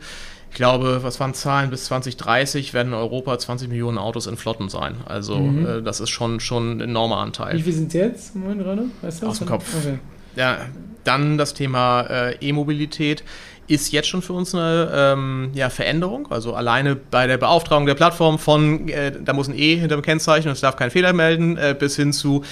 Ich 0.50 0.56
glaube, 0.56 1.04
was 1.04 1.20
waren 1.20 1.34
Zahlen? 1.34 1.70
Bis 1.70 1.86
2030 1.86 2.74
werden 2.74 2.90
in 2.90 2.94
Europa 2.96 3.38
20 3.38 3.70
Millionen 3.70 3.98
Autos 3.98 4.28
in 4.28 4.38
Flotten 4.38 4.70
sein. 4.70 4.96
Also 5.06 5.38
Mhm. 5.38 5.66
äh, 5.66 5.82
das 5.84 6.00
ist 6.00 6.10
schon, 6.10 6.40
schon 6.40 6.78
ein 6.78 6.82
enormer 6.82 7.18
Wie 7.18 7.22
Anteil. 7.22 7.60
viel 7.60 7.74
sind 7.74 7.88
es 7.90 7.94
jetzt 7.94 8.36
Moment 8.36 8.64
gerade? 8.64 8.86
Weißt 9.02 9.22
du? 9.22 9.28
Aus 9.28 9.40
dem 9.40 9.48
Kopf. 9.48 9.66
Okay. 9.80 10.00
Ja, 10.36 10.58
dann 11.04 11.38
das 11.38 11.54
Thema 11.54 12.02
äh, 12.10 12.36
E-Mobilität 12.42 13.24
ist 13.68 13.92
jetzt 13.92 14.08
schon 14.08 14.22
für 14.22 14.34
uns 14.34 14.56
eine 14.56 14.90
ähm, 14.94 15.52
ja, 15.54 15.70
Veränderung. 15.70 16.32
Also 16.32 16.54
alleine 16.54 16.96
bei 16.96 17.28
der 17.28 17.38
Beauftragung 17.38 17.86
der 17.86 17.96
Plattform 17.96 18.40
von, 18.40 18.88
äh, 18.88 19.12
da 19.24 19.34
muss 19.34 19.50
ein 19.50 19.58
E 19.58 19.76
hinter 19.76 19.98
dem 19.98 20.02
Kennzeichen 20.02 20.48
und 20.48 20.54
es 20.54 20.62
darf 20.62 20.76
keinen 20.78 20.92
Fehler 20.92 21.12
melden, 21.14 21.58
äh, 21.58 21.76
bis 21.78 21.96
hin 21.98 22.14
zu 22.14 22.44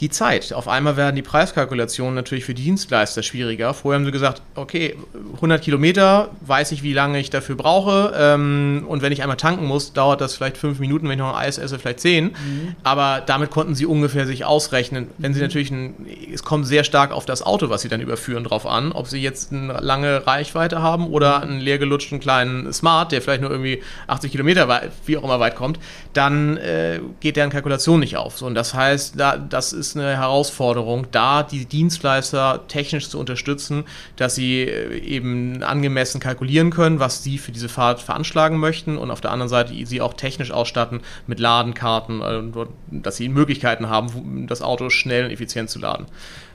die 0.00 0.08
Zeit. 0.08 0.54
Auf 0.54 0.66
einmal 0.66 0.96
werden 0.96 1.14
die 1.14 1.22
Preiskalkulationen 1.22 2.14
natürlich 2.14 2.46
für 2.46 2.54
Dienstleister 2.54 3.22
schwieriger. 3.22 3.74
Vorher 3.74 3.98
haben 3.98 4.06
sie 4.06 4.12
gesagt, 4.12 4.40
okay, 4.54 4.96
100 5.34 5.62
Kilometer, 5.62 6.30
weiß 6.40 6.72
ich, 6.72 6.82
wie 6.82 6.94
lange 6.94 7.20
ich 7.20 7.28
dafür 7.28 7.54
brauche. 7.54 8.14
Ähm, 8.16 8.84
und 8.88 9.02
wenn 9.02 9.12
ich 9.12 9.20
einmal 9.20 9.36
tanken 9.36 9.66
muss, 9.66 9.92
dauert 9.92 10.22
das 10.22 10.34
vielleicht 10.34 10.56
fünf 10.56 10.78
Minuten, 10.78 11.04
wenn 11.04 11.12
ich 11.12 11.18
noch 11.18 11.34
ein 11.34 11.46
Eis 11.46 11.58
esse, 11.58 11.78
vielleicht 11.78 12.00
zehn. 12.00 12.26
Mhm. 12.26 12.76
Aber 12.82 13.22
damit 13.24 13.50
konnten 13.50 13.74
sie 13.74 13.84
ungefähr 13.84 14.26
sich 14.26 14.46
ausrechnen. 14.46 15.08
Wenn 15.18 15.34
sie 15.34 15.40
mhm. 15.40 15.44
natürlich, 15.44 15.70
ein, 15.70 16.06
es 16.32 16.42
kommt 16.44 16.66
sehr 16.66 16.84
stark 16.84 17.12
auf 17.12 17.26
das 17.26 17.42
Auto, 17.42 17.68
was 17.68 17.82
sie 17.82 17.88
dann 17.88 18.00
überführen, 18.00 18.44
drauf 18.44 18.66
an, 18.66 18.92
ob 18.92 19.06
sie 19.06 19.20
jetzt 19.20 19.52
eine 19.52 19.74
lange 19.80 20.26
Reichweite 20.26 20.80
haben 20.80 21.08
oder 21.08 21.42
einen 21.42 21.60
leergelutschten 21.60 22.20
kleinen 22.20 22.72
Smart, 22.72 23.12
der 23.12 23.20
vielleicht 23.20 23.42
nur 23.42 23.50
irgendwie 23.50 23.82
80 24.06 24.32
Kilometer 24.32 24.66
weit, 24.66 24.92
wie 25.04 25.18
auch 25.18 25.24
immer 25.24 25.40
weit 25.40 25.56
kommt, 25.56 25.78
dann 26.14 26.56
äh, 26.56 27.00
geht 27.20 27.36
deren 27.36 27.50
Kalkulation 27.50 28.00
nicht 28.00 28.16
auf. 28.16 28.38
So, 28.38 28.46
und 28.46 28.54
das 28.54 28.72
heißt, 28.72 29.20
da, 29.20 29.36
das 29.36 29.74
ist 29.74 29.89
ist 29.90 29.96
eine 29.96 30.16
Herausforderung, 30.16 31.06
da 31.10 31.42
die 31.42 31.66
Dienstleister 31.66 32.64
technisch 32.68 33.08
zu 33.08 33.18
unterstützen, 33.18 33.84
dass 34.16 34.34
sie 34.34 34.62
äh, 34.62 34.98
eben 34.98 35.62
angemessen 35.62 36.20
kalkulieren 36.20 36.70
können, 36.70 37.00
was 37.00 37.22
sie 37.22 37.38
für 37.38 37.52
diese 37.52 37.68
Fahrt 37.68 38.00
veranschlagen 38.00 38.58
möchten 38.58 38.96
und 38.96 39.10
auf 39.10 39.20
der 39.20 39.32
anderen 39.32 39.48
Seite 39.48 39.74
sie 39.84 40.00
auch 40.00 40.14
technisch 40.14 40.50
ausstatten 40.50 41.00
mit 41.26 41.40
Ladenkarten, 41.40 42.20
äh, 42.22 42.66
dass 42.90 43.16
sie 43.16 43.28
Möglichkeiten 43.28 43.88
haben, 43.88 44.46
das 44.46 44.62
Auto 44.62 44.90
schnell 44.90 45.24
und 45.24 45.30
effizient 45.30 45.70
zu 45.70 45.78
laden. 45.78 46.06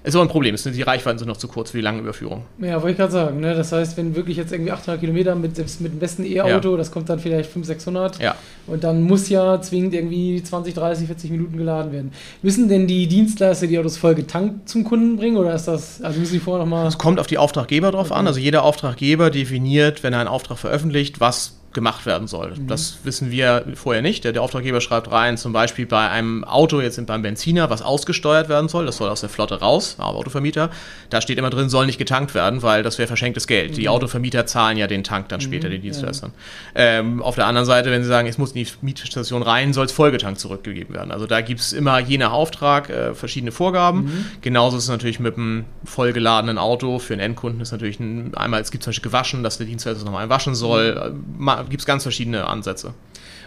Ist 0.05 0.13
aber 0.15 0.23
ein 0.23 0.29
Problem, 0.29 0.55
die 0.55 0.81
Reichweiten 0.83 1.17
sind 1.17 1.27
noch 1.27 1.37
zu 1.37 1.47
kurz 1.47 1.71
für 1.71 1.77
die 1.77 1.83
lange 1.83 1.99
Überführung. 1.99 2.43
Ja, 2.59 2.75
wollte 2.75 2.91
ich 2.91 2.97
gerade 2.97 3.11
sagen. 3.11 3.39
Ne? 3.39 3.55
Das 3.55 3.71
heißt, 3.71 3.97
wenn 3.97 4.15
wirklich 4.15 4.37
jetzt 4.37 4.51
irgendwie 4.51 4.71
800 4.71 4.99
Kilometer 4.99 5.33
mit, 5.33 5.55
selbst 5.55 5.81
mit 5.81 5.93
dem 5.93 5.99
besten 5.99 6.23
E-Auto, 6.25 6.71
ja. 6.71 6.77
das 6.77 6.91
kommt 6.91 7.09
dann 7.09 7.19
vielleicht 7.19 7.49
500, 7.49 7.79
600. 7.79 8.19
Ja. 8.19 8.35
Und 8.67 8.83
dann 8.83 9.01
muss 9.01 9.29
ja 9.29 9.59
zwingend 9.61 9.95
irgendwie 9.95 10.43
20, 10.43 10.75
30, 10.75 11.07
40 11.07 11.31
Minuten 11.31 11.57
geladen 11.57 11.91
werden. 11.91 12.11
Müssen 12.43 12.69
denn 12.69 12.85
die 12.85 13.07
Dienstleister 13.07 13.65
die 13.65 13.79
Autos 13.79 13.97
voll 13.97 14.13
getankt 14.13 14.69
zum 14.69 14.83
Kunden 14.83 15.17
bringen 15.17 15.37
oder 15.37 15.55
ist 15.55 15.67
das, 15.67 16.01
also 16.03 16.19
müssen 16.19 16.33
sie 16.33 16.39
vorher 16.39 16.63
nochmal. 16.63 16.85
Es 16.85 16.99
kommt 16.99 17.19
auf 17.19 17.27
die 17.27 17.39
Auftraggeber 17.39 17.91
drauf 17.91 18.11
okay. 18.11 18.19
an. 18.19 18.27
Also 18.27 18.39
jeder 18.39 18.63
Auftraggeber 18.63 19.31
definiert, 19.31 20.03
wenn 20.03 20.13
er 20.13 20.19
einen 20.19 20.29
Auftrag 20.29 20.59
veröffentlicht, 20.59 21.19
was 21.19 21.57
gemacht 21.75 22.07
werden 22.07 22.27
soll. 22.27 22.55
Mhm. 22.55 22.67
Das 22.67 22.99
wissen 23.03 23.29
wir 23.29 23.65
vorher 23.75 24.01
nicht. 24.01 24.23
Der, 24.23 24.31
der, 24.31 24.41
Auftraggeber 24.41 24.81
schreibt 24.81 25.11
rein, 25.11 25.37
zum 25.37 25.53
Beispiel 25.53 25.85
bei 25.85 26.09
einem 26.09 26.43
Auto, 26.43 26.81
jetzt 26.81 27.05
beim 27.05 27.21
Benziner, 27.21 27.69
was 27.69 27.83
ausgesteuert 27.83 28.49
werden 28.49 28.67
soll, 28.67 28.87
das 28.87 28.97
soll 28.97 29.09
aus 29.09 29.21
der 29.21 29.29
Flotte 29.29 29.59
raus, 29.59 29.97
Autovermieter, 29.99 30.71
da 31.09 31.21
steht 31.21 31.37
immer 31.37 31.51
drin, 31.51 31.69
soll 31.69 31.85
nicht 31.85 31.99
getankt 31.99 32.33
werden, 32.33 32.63
weil 32.63 32.81
das 32.81 32.97
wäre 32.97 33.07
verschenktes 33.07 33.45
Geld. 33.45 33.71
Mhm. 33.71 33.75
Die 33.75 33.89
Autovermieter 33.89 34.47
zahlen 34.47 34.77
ja 34.77 34.87
den 34.87 35.03
Tank 35.03 35.29
dann 35.29 35.41
später, 35.41 35.67
mhm. 35.67 35.73
den 35.73 35.81
Dienstleistern. 35.81 36.31
Ja. 36.75 36.81
Ähm, 36.99 37.21
auf 37.21 37.35
der 37.35 37.45
anderen 37.45 37.65
Seite, 37.65 37.91
wenn 37.91 38.01
sie 38.01 38.09
sagen, 38.09 38.27
es 38.27 38.37
muss 38.37 38.53
in 38.53 38.63
die 38.63 38.71
Mietstation 38.81 39.43
rein, 39.43 39.73
soll 39.73 39.85
es 39.85 39.91
vollgetankt 39.91 40.39
zurückgegeben 40.39 40.95
werden. 40.95 41.11
Also 41.11 41.27
da 41.27 41.41
gibt 41.41 41.59
es 41.59 41.73
immer 41.73 41.99
je 41.99 42.17
nach 42.17 42.31
Auftrag 42.31 42.89
äh, 42.89 43.13
verschiedene 43.13 43.51
Vorgaben. 43.51 44.05
Mhm. 44.05 44.25
Genauso 44.41 44.77
ist 44.77 44.83
es 44.83 44.89
natürlich 44.89 45.19
mit 45.19 45.37
einem 45.37 45.65
vollgeladenen 45.83 46.57
Auto. 46.57 46.99
Für 46.99 47.13
einen 47.13 47.21
Endkunden 47.21 47.61
ist 47.61 47.73
natürlich 47.73 47.99
ein, 47.99 48.33
einmal, 48.35 48.61
es 48.61 48.71
gibt 48.71 48.83
zum 48.83 48.91
Beispiel 48.91 49.11
gewaschen, 49.11 49.43
dass 49.43 49.57
der 49.57 49.67
Dienstleister 49.67 50.05
nochmal 50.05 50.29
waschen 50.29 50.55
soll. 50.55 51.13
Mhm. 51.13 51.35
Gibt 51.69 51.81
es 51.81 51.85
ganz 51.85 52.03
verschiedene 52.03 52.47
Ansätze. 52.47 52.93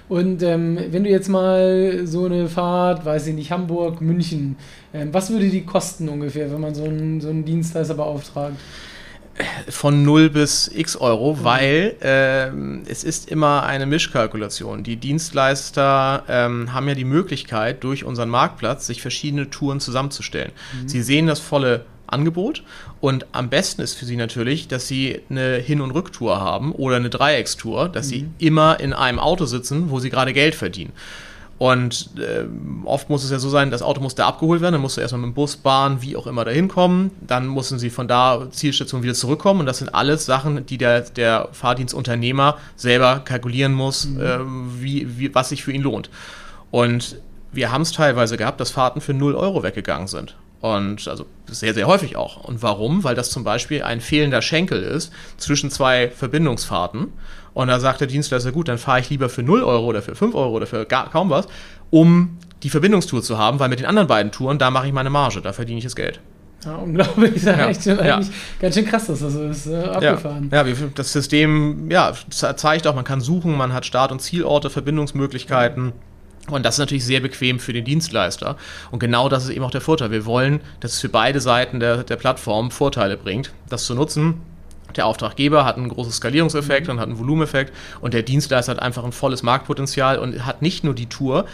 Und 0.09 0.43
ähm, 0.43 0.79
wenn 0.91 1.05
du 1.05 1.11
jetzt 1.11 1.29
mal 1.29 2.07
so 2.07 2.25
eine 2.25 2.49
Fahrt, 2.49 3.05
weiß 3.05 3.27
ich 3.27 3.35
nicht, 3.35 3.51
Hamburg, 3.51 4.01
München, 4.01 4.57
ähm, 4.95 5.13
was 5.13 5.31
würde 5.31 5.49
die 5.51 5.65
kosten 5.65 6.09
ungefähr, 6.09 6.51
wenn 6.51 6.61
man 6.61 6.75
so 6.75 6.85
einen, 6.85 7.21
so 7.21 7.29
einen 7.29 7.45
Dienstleister 7.45 7.95
beauftragt? 7.95 8.57
Von 9.69 10.03
0 10.03 10.31
bis 10.31 10.69
x 10.75 10.97
Euro, 10.97 11.35
mhm. 11.35 11.45
weil 11.45 11.97
äh, 12.01 12.91
es 12.91 13.05
ist 13.05 13.31
immer 13.31 13.65
eine 13.65 13.87
Mischkalkulation. 13.87 14.83
Die 14.83 14.97
Dienstleister 14.97 16.25
ähm, 16.29 16.73
haben 16.73 16.89
ja 16.89 16.95
die 16.95 17.05
Möglichkeit, 17.05 17.85
durch 17.85 18.05
unseren 18.05 18.31
Marktplatz 18.31 18.87
sich 18.87 19.03
verschiedene 19.03 19.51
Touren 19.51 19.79
zusammenzustellen. 19.79 20.53
Mhm. 20.83 20.89
Sie 20.89 21.03
sehen 21.03 21.27
das 21.27 21.39
volle 21.39 21.85
Angebot. 22.09 22.63
Und 23.01 23.27
am 23.33 23.49
besten 23.49 23.83
ist 23.83 23.95
für 23.95 24.05
sie 24.05 24.17
natürlich, 24.17 24.69
dass 24.69 24.89
sie 24.89 25.21
eine 25.31 25.57
Hin- 25.57 25.81
und 25.81 25.93
Rücktour 25.93 26.41
haben 26.41 26.73
oder 26.73 26.97
eine 26.97 27.11
Dreieckstour, 27.11 27.89
dass 27.89 28.07
mhm. 28.07 28.11
sie 28.11 28.29
immer 28.39 28.81
in 28.81 28.93
einem 28.93 29.19
Auto 29.19 29.47
sitzen, 29.47 29.91
wo 29.91 30.01
sie 30.01 30.11
gerade 30.11 30.33
Geld 30.33 30.55
verdienen. 30.55 30.93
Und 31.59 32.11
äh, 32.19 32.45
oft 32.85 33.11
muss 33.11 33.25
es 33.25 33.33
ja 33.33 33.41
so 33.41 33.49
sein, 33.49 33.73
das 33.73 33.83
Auto 33.83 34.01
muss 34.01 34.15
da 34.15 34.29
abgeholt 34.29 34.61
werden, 34.61 34.75
dann 34.75 34.81
musst 34.81 34.97
du 34.97 35.01
erstmal 35.01 35.23
mit 35.23 35.31
dem 35.31 35.35
Bus, 35.35 35.57
Bahn, 35.57 36.01
wie 36.03 36.17
auch 36.17 36.29
immer 36.29 36.45
dahin 36.45 36.69
kommen. 36.69 37.11
Dann 37.21 37.49
müssen 37.49 37.81
sie 37.81 37.91
von 37.91 38.07
da 38.07 38.47
Zielstation 38.51 39.03
wieder 39.03 39.15
zurückkommen. 39.15 39.61
Und 39.61 39.67
das 39.67 39.79
sind 39.79 39.93
alles 39.93 40.25
Sachen, 40.25 40.65
die 40.67 40.79
der, 40.79 41.01
der 41.01 41.49
Fahrdienstunternehmer 41.51 42.59
selber 42.77 43.23
kalkulieren 43.25 43.73
muss, 43.73 44.07
mhm. 44.07 44.21
äh, 44.21 44.39
wie, 44.81 45.19
wie, 45.19 45.35
was 45.35 45.49
sich 45.49 45.65
für 45.65 45.73
ihn 45.73 45.83
lohnt. 45.83 46.11
Und 46.71 47.21
wir 47.51 47.73
haben 47.73 47.83
es 47.83 47.91
teilweise 47.91 48.37
gehabt, 48.37 48.61
dass 48.61 48.71
Fahrten 48.71 49.01
für 49.01 49.15
0 49.15 49.35
Euro 49.35 49.65
weggegangen 49.65 50.07
sind. 50.07 50.37
Und 50.61 51.07
also 51.07 51.27
sehr, 51.47 51.73
sehr 51.73 51.87
häufig 51.87 52.17
auch. 52.17 52.45
Und 52.45 52.63
warum? 52.63 53.05
Weil 53.05 53.15
das 53.15 53.31
zum 53.31 53.45
Beispiel 53.45 53.83
ein 53.83 54.01
fehlender 54.01 54.43
Schenkel 54.43 54.83
ist 54.83 55.13
zwischen 55.37 55.71
zwei 55.71 56.11
Verbindungsfahrten. 56.11 57.13
Und 57.55 57.69
da 57.69 57.81
sagt 57.81 58.01
der 58.01 58.09
Dienstleister, 58.09 58.53
gut, 58.53 58.69
dann 58.69 58.79
fahre 58.79 59.01
ich 59.01 59.11
lieber 59.11 59.29
für 59.29 59.43
0 59.43 59.63
Euro 59.63 59.87
oder 59.87 60.03
für 60.03 60.15
5 60.15 60.35
Euro 60.35 60.51
oder 60.51 60.67
für 60.67 60.85
gar, 60.85 61.11
kaum 61.11 61.31
was, 61.31 61.47
um 61.91 62.39
die 62.63 62.71
Verbindungstour 62.71 63.23
zu 63.23 63.39
haben, 63.39 63.59
weil 63.61 63.69
mit 63.69 63.79
den 63.79 63.87
anderen 63.87 64.09
beiden 64.09 64.33
Touren, 64.33 64.59
da 64.59 64.71
mache 64.71 64.89
ich 64.89 64.93
meine 64.93 65.11
Marge, 65.11 65.41
da 65.41 65.53
verdiene 65.53 65.79
ich 65.79 65.85
das 65.85 65.97
Geld. 65.97 66.21
Ja, 66.65 66.75
unglaublich. 66.75 67.45
Das 67.45 67.45
ist 67.45 67.47
ja, 67.47 67.69
echt 67.69 67.87
ja. 67.87 68.21
ganz 68.61 68.75
schön 68.75 68.85
krass, 68.85 69.07
dass 69.07 69.21
das 69.21 69.33
so 69.33 69.45
ist. 69.45 69.67
Äh, 69.67 69.77
abgefahren. 69.77 70.51
Ja, 70.53 70.67
ja, 70.67 70.75
das 70.95 71.13
System 71.13 71.89
ja, 71.91 72.13
zeigt 72.31 72.87
auch, 72.87 72.97
man 72.97 73.05
kann 73.05 73.21
suchen, 73.21 73.57
man 73.57 73.73
hat 73.73 73.87
Start- 73.87 74.11
und 74.11 74.21
Zielorte, 74.21 74.69
Verbindungsmöglichkeiten. 74.69 75.93
Und 76.51 76.65
das 76.65 76.77
ist 76.77 76.79
natürlich 76.79 77.05
sehr 77.05 77.21
bequem 77.21 77.59
für 77.59 77.73
den 77.73 77.85
Dienstleister. 77.85 78.57
Und 78.91 78.99
genau 78.99 79.29
das 79.29 79.45
ist 79.45 79.51
eben 79.51 79.65
auch 79.65 79.71
der 79.71 79.81
Vorteil. 79.81 80.11
Wir 80.11 80.27
wollen, 80.27 80.61
dass 80.81 80.95
es 80.95 81.01
für 81.01 81.09
beide 81.09 81.41
Seiten 81.41 81.81
der, 81.81 82.05
der 82.05 82.17
Plattform 82.17 82.71
Vorteile 82.71 83.17
bringt, 83.17 83.53
das 83.69 83.85
zu 83.85 83.95
nutzen. 83.95 84.41
Der 84.97 85.07
Auftraggeber 85.07 85.65
hat 85.65 85.77
einen 85.77 85.89
großen 85.89 86.13
Skalierungseffekt 86.13 86.87
mhm. 86.87 86.95
und 86.95 87.01
hat 87.01 87.09
einen 87.09 87.19
Volumeneffekt 87.19 87.75
und 88.01 88.15
der 88.15 88.23
Dienstleister 88.23 88.73
hat 88.73 88.81
einfach 88.81 89.05
ein 89.05 89.13
volles 89.13 89.43
Marktpotenzial 89.43 90.19
und 90.19 90.47
hat 90.47 90.63
nicht 90.63 90.83
nur 90.83 90.95
die 90.95 91.07
Tour, 91.07 91.45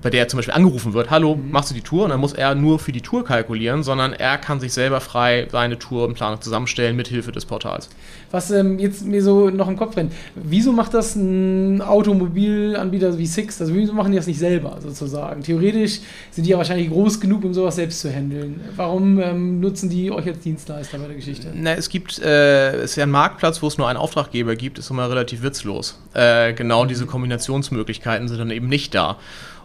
bei 0.00 0.10
der 0.10 0.28
zum 0.28 0.38
Beispiel 0.38 0.54
angerufen 0.54 0.92
wird, 0.92 1.10
hallo, 1.10 1.34
mhm. 1.34 1.50
machst 1.50 1.70
du 1.70 1.74
die 1.74 1.80
Tour? 1.80 2.04
Und 2.04 2.10
dann 2.10 2.20
muss 2.20 2.32
er 2.32 2.54
nur 2.54 2.78
für 2.78 2.92
die 2.92 3.00
Tour 3.00 3.24
kalkulieren, 3.24 3.82
sondern 3.82 4.12
er 4.12 4.38
kann 4.38 4.60
sich 4.60 4.72
selber 4.72 5.00
frei 5.00 5.48
seine 5.50 5.78
Tour 5.78 6.06
und 6.06 6.14
Planung 6.14 6.40
zusammenstellen 6.40 6.96
mit 6.96 7.08
Hilfe 7.08 7.32
des 7.32 7.44
Portals. 7.44 7.88
Was 8.30 8.50
ähm, 8.50 8.78
jetzt 8.78 9.04
mir 9.04 9.22
so 9.22 9.50
noch 9.50 9.68
im 9.68 9.76
Kopf 9.76 9.96
rennt, 9.96 10.12
wieso 10.34 10.72
macht 10.72 10.94
das 10.94 11.16
ein 11.16 11.82
Automobilanbieter 11.82 13.18
wie 13.18 13.26
Six? 13.26 13.60
Also 13.60 13.74
wieso 13.74 13.92
machen 13.92 14.12
die 14.12 14.18
das 14.18 14.26
nicht 14.26 14.38
selber 14.38 14.78
sozusagen? 14.80 15.42
Theoretisch 15.42 16.00
sind 16.30 16.44
die 16.44 16.50
ja 16.50 16.58
wahrscheinlich 16.58 16.90
groß 16.90 17.20
genug, 17.20 17.44
um 17.44 17.52
sowas 17.52 17.76
selbst 17.76 18.00
zu 18.00 18.12
handeln. 18.12 18.60
Warum 18.76 19.18
ähm, 19.20 19.60
nutzen 19.60 19.88
die 19.88 20.12
euch 20.12 20.26
als 20.26 20.40
Dienstleister 20.40 20.98
bei 20.98 21.06
der 21.06 21.16
Geschichte? 21.16 21.48
Na, 21.54 21.72
es 21.74 21.88
gibt, 21.88 22.20
äh, 22.20 22.76
es 22.76 22.90
ist 22.92 22.96
ja 22.96 23.04
ein 23.04 23.10
Marktplatz, 23.10 23.62
wo 23.62 23.66
es 23.66 23.78
nur 23.78 23.88
einen 23.88 23.98
Auftraggeber 23.98 24.54
gibt, 24.54 24.78
ist 24.78 24.90
immer 24.90 25.10
relativ 25.10 25.42
witzlos. 25.42 25.98
Äh, 26.14 26.52
genau 26.52 26.84
mhm. 26.84 26.88
diese 26.88 27.06
Kombinationsmöglichkeiten 27.06 28.28
sind 28.28 28.38
dann 28.38 28.50
eben 28.50 28.68
nicht 28.68 28.94
da. 28.94 29.16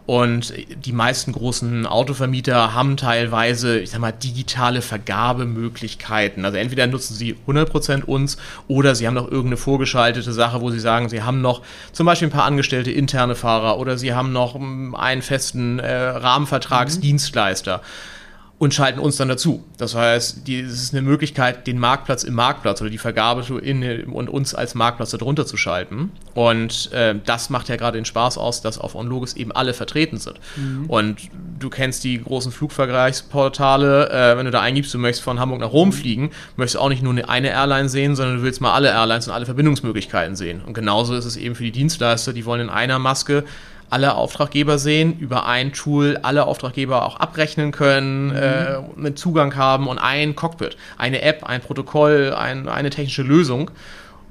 Und 0.06 0.54
die 0.84 0.92
meisten 0.92 1.32
großen 1.32 1.86
Autovermieter 1.86 2.74
haben 2.74 2.98
teilweise, 2.98 3.80
ich 3.80 3.92
sag 3.92 4.02
mal, 4.02 4.12
digitale 4.12 4.82
Vergabemöglichkeiten. 4.82 6.44
Also 6.44 6.58
entweder 6.58 6.88
nutzen 6.88 7.14
sie 7.14 7.38
100% 7.48 8.04
uns 8.04 8.38
oder 8.68 8.96
sie 8.96 9.08
haben 9.08 9.14
noch 9.14 9.32
irgendeine 9.32 9.58
vorgeschaltete 9.58 10.34
Sache, 10.34 10.60
wo 10.60 10.72
sie 10.72 10.80
sagen, 10.80 11.08
sie 11.08 11.24
haben 11.24 11.42
noch 11.42 11.62
zum 11.94 12.06
Beispiel 12.06 12.28
ein 12.28 12.32
paar 12.32 12.44
angestellte 12.44 12.92
interne 12.92 13.36
Fahrer 13.36 13.80
oder 13.80 13.98
sie 13.98 14.14
haben 14.14 14.34
noch 14.34 14.56
einen 14.56 15.22
festen 15.22 15.80
äh, 15.80 15.94
Rahmenvertragsdienstleister. 15.94 17.78
Mhm 17.78 18.14
und 18.64 18.74
schalten 18.74 19.00
uns 19.00 19.18
dann 19.18 19.28
dazu. 19.28 19.62
Das 19.78 19.94
heißt, 19.94 20.48
es 20.48 20.72
ist 20.72 20.94
eine 20.94 21.02
Möglichkeit, 21.02 21.68
den 21.68 21.78
Marktplatz 21.78 22.24
im 22.24 22.34
Marktplatz 22.34 22.80
oder 22.80 22.90
die 22.90 22.98
Vergabe 22.98 23.60
in, 23.60 24.06
und 24.06 24.30
uns 24.30 24.56
als 24.56 24.74
Marktplatz 24.74 25.12
darunter 25.12 25.46
zu 25.46 25.58
schalten. 25.58 26.14
Und 26.34 26.90
äh, 26.94 27.14
das 27.26 27.50
macht 27.50 27.68
ja 27.68 27.76
gerade 27.76 27.98
den 27.98 28.06
Spaß 28.06 28.38
aus, 28.38 28.62
dass 28.62 28.78
auf 28.78 28.96
OnLogis 28.96 29.34
eben 29.34 29.52
alle 29.52 29.74
vertreten 29.74 30.18
sind. 30.18 30.40
Mhm. 30.56 30.86
Und 30.86 31.18
du 31.60 31.70
kennst 31.70 32.06
die 32.06 32.24
großen 32.24 32.54
Flugvergleichsportale, 32.54 34.10
äh, 34.10 34.38
wenn 34.38 34.46
du 34.46 34.52
da 34.52 34.62
eingibst, 34.62 34.94
du 34.94 34.98
möchtest 34.98 35.26
von 35.26 35.42
Hamburg 35.42 35.60
nach 35.60 35.74
Rom 35.74 35.90
mhm. 35.90 35.94
fliegen, 35.94 36.32
möchtest 36.56 36.76
du 36.76 36.80
auch 36.80 36.90
nicht 36.90 37.04
nur 37.04 37.14
eine 37.30 37.50
Airline 37.50 37.90
sehen, 37.90 38.16
sondern 38.16 38.38
du 38.38 38.44
willst 38.44 38.62
mal 38.62 38.72
alle 38.72 38.92
Airlines 38.92 39.28
und 39.28 39.34
alle 39.34 39.46
Verbindungsmöglichkeiten 39.46 40.38
sehen. 40.38 40.62
Und 40.66 40.74
genauso 40.74 41.16
ist 41.16 41.26
es 41.26 41.36
eben 41.36 41.56
für 41.56 41.64
die 41.64 41.74
Dienstleister, 41.74 42.32
die 42.32 42.46
wollen 42.46 42.62
in 42.62 42.70
einer 42.70 42.98
Maske 42.98 43.44
alle 43.94 44.16
Auftraggeber 44.16 44.80
sehen, 44.80 45.20
über 45.20 45.46
ein 45.46 45.72
Tool 45.72 46.18
alle 46.24 46.48
Auftraggeber 46.48 47.06
auch 47.06 47.20
abrechnen 47.20 47.72
können, 47.72 48.30
mhm. 48.30 48.36
äh, 48.36 48.80
mit 48.96 49.20
Zugang 49.20 49.56
haben 49.56 49.88
und 49.88 50.00
ein 50.00 50.36
Cockpit, 50.36 50.78
eine 50.98 51.22
App, 51.22 51.44
ein 51.44 51.62
Protokoll, 51.62 52.34
ein, 52.36 52.68
eine 52.68 52.90
technische 52.90 53.22
Lösung 53.22 53.70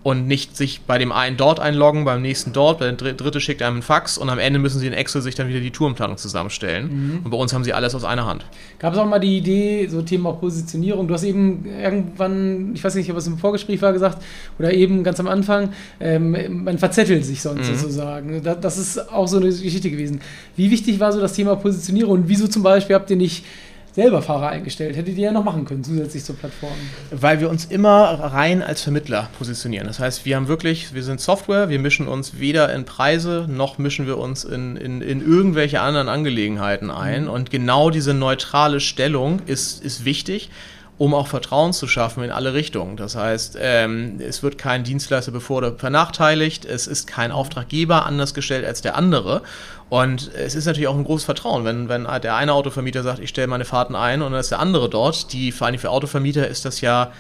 und 0.03 0.27
nicht 0.27 0.57
sich 0.57 0.81
bei 0.83 0.99
dem 0.99 1.13
einen 1.13 1.37
dort 1.37 1.61
einloggen, 1.61 2.05
beim 2.05 2.23
nächsten 2.23 2.53
dort, 2.53 2.81
der 2.81 2.93
dritte 2.93 3.41
schickt 3.41 3.63
einem 3.63 3.77
einen 3.77 3.83
Fax 3.83 4.19
und 4.19 4.31
am 4.31 4.39
Ende 4.39 4.59
müssen 4.59 4.81
sie 4.81 4.87
in 4.89 4.93
Excel 4.93 5.23
sich 5.23 5.37
dann 5.37 5.49
wieder 5.49 5.61
die 5.61 5.71
Tourenplanung 5.71 6.17
zusammenstellen. 6.17 6.85
Mhm. 6.85 7.21
Und 7.25 7.31
bei 7.31 7.37
uns 7.37 7.53
haben 7.53 7.63
sie 7.63 7.73
alles 7.73 7.95
aus 7.95 8.05
einer 8.05 8.27
Hand. 8.27 8.45
Gab 8.81 8.95
es 8.95 8.99
auch 8.99 9.07
mal 9.07 9.21
die 9.21 9.39
Idee, 9.39 9.87
so 9.87 10.03
Thema 10.03 10.33
Positionierung? 10.33 11.07
Du 11.07 11.15
hast 11.15 11.23
eben 11.23 11.67
irgendwann, 11.67 12.73
ich 12.75 12.83
weiß 12.83 12.97
nicht, 12.97 13.11
ob 13.13 13.17
es 13.17 13.29
im 13.29 13.39
Vorgespräch 13.39 13.81
war, 13.81 13.93
gesagt, 13.93 14.23
oder 14.59 14.73
eben 14.73 15.05
ganz 15.05 15.21
am 15.21 15.29
Anfang, 15.29 15.73
ähm, 16.01 16.65
man 16.65 16.79
verzettelt 16.79 17.25
sich 17.25 17.41
sonst 17.41 17.71
mhm. 17.71 17.77
sozusagen. 17.77 18.43
Das, 18.43 18.61
das 18.61 18.79
ist 18.79 19.13
auch 19.13 19.29
so 19.29 19.37
eine 19.37 19.47
Geschichte 19.47 19.91
gewesen. 19.91 20.21
Wie 20.57 20.71
wichtig 20.71 20.99
war 20.99 21.13
so 21.13 21.21
das 21.21 21.35
Thema 21.35 21.55
Positionierung 21.55 22.13
und 22.13 22.29
wieso 22.29 22.49
zum 22.49 22.65
Beispiel 22.65 22.97
habt 22.97 23.11
ihr 23.11 23.17
nicht 23.17 23.45
selber 23.93 24.23
Fahrer 24.23 24.49
eingestellt. 24.49 24.97
Hättet 24.97 25.17
ihr 25.17 25.27
ja 25.27 25.33
noch 25.33 25.45
machen 25.45 25.65
können, 25.65 25.85
zusätzlich 25.85 26.25
zur 26.25 26.37
Plattform. 26.37 26.73
Weil 27.11 27.41
wir 27.41 27.51
uns 27.51 27.67
immer 27.67 28.05
rein 28.05 28.63
als 28.63 28.83
Vermittler 28.83 29.29
positionieren. 29.39 29.87
Das 29.87 29.99
heißt, 29.99 30.25
wir 30.25 30.37
haben 30.37 30.49
wirklich, 30.49 30.95
wir 30.95 31.03
sind 31.03 31.21
Software, 31.21 31.69
wir 31.69 31.79
mischen 31.79 32.09
uns 32.09 32.39
weder 32.39 32.73
in 32.75 32.85
Preise 32.85 33.47
noch 33.49 33.79
mischen 33.79 34.07
wir 34.07 34.19
uns 34.19 34.45
in, 34.45 34.77
in, 34.77 35.03
in 35.03 35.21
irgendwelche 35.21 35.81
anderen 35.81 36.09
Angelegenheiten 36.09 36.91
ein. 36.91 37.25
Mhm. 37.25 37.31
Und 37.31 37.51
genau 37.51 37.91
diese 37.91 38.15
neutrale 38.15 38.81
Stellung 38.81 39.41
ist, 39.47 39.85
ist 39.85 40.05
wichtig 40.05 40.51
um 40.99 41.15
auch 41.15 41.27
Vertrauen 41.27 41.73
zu 41.73 41.89
schaffen 41.89 42.23
in 42.23 42.31
alle 42.31 42.55
Richtungen. 42.55 42.97
Das 42.97 43.17
heißt, 43.17 43.57
ähm, 43.61 44.21
es 44.21 44.43
wird 44.43 44.59
kein 44.59 44.85
Dienstleister 44.85 45.33
bevor 45.33 45.59
oder 45.59 45.71
benachteiligt, 45.71 46.65
es 46.65 46.87
ist 46.87 47.07
kein 47.07 47.33
Auftraggeber 47.33 48.07
anders 48.07 48.35
gestellt 48.35 48.65
als 48.65 48.83
der 48.83 48.97
andere. 48.97 49.43
Und 49.89 50.31
es 50.35 50.55
ist 50.55 50.67
natürlich 50.67 50.89
auch 50.89 50.97
ein 50.97 51.05
großes 51.05 51.25
Vertrauen, 51.25 51.65
wenn, 51.65 51.89
wenn 51.89 52.07
der 52.23 52.37
eine 52.37 52.53
Autovermieter 52.53 53.03
sagt, 53.03 53.19
ich 53.19 53.31
stelle 53.31 53.49
meine 53.49 53.65
Fahrten 53.65 53.95
ein 53.95 54.23
und 54.23 54.33
dann 54.33 54.41
ist 54.41 54.51
der 54.51 54.61
andere 54.61 54.89
dort. 54.89 55.33
Die, 55.33 55.53
vor 55.53 55.67
allem 55.67 55.79
für 55.79 55.91
Autovermieter 55.91 56.49
ist 56.49 56.65
das 56.65 56.81
ja 56.81 57.13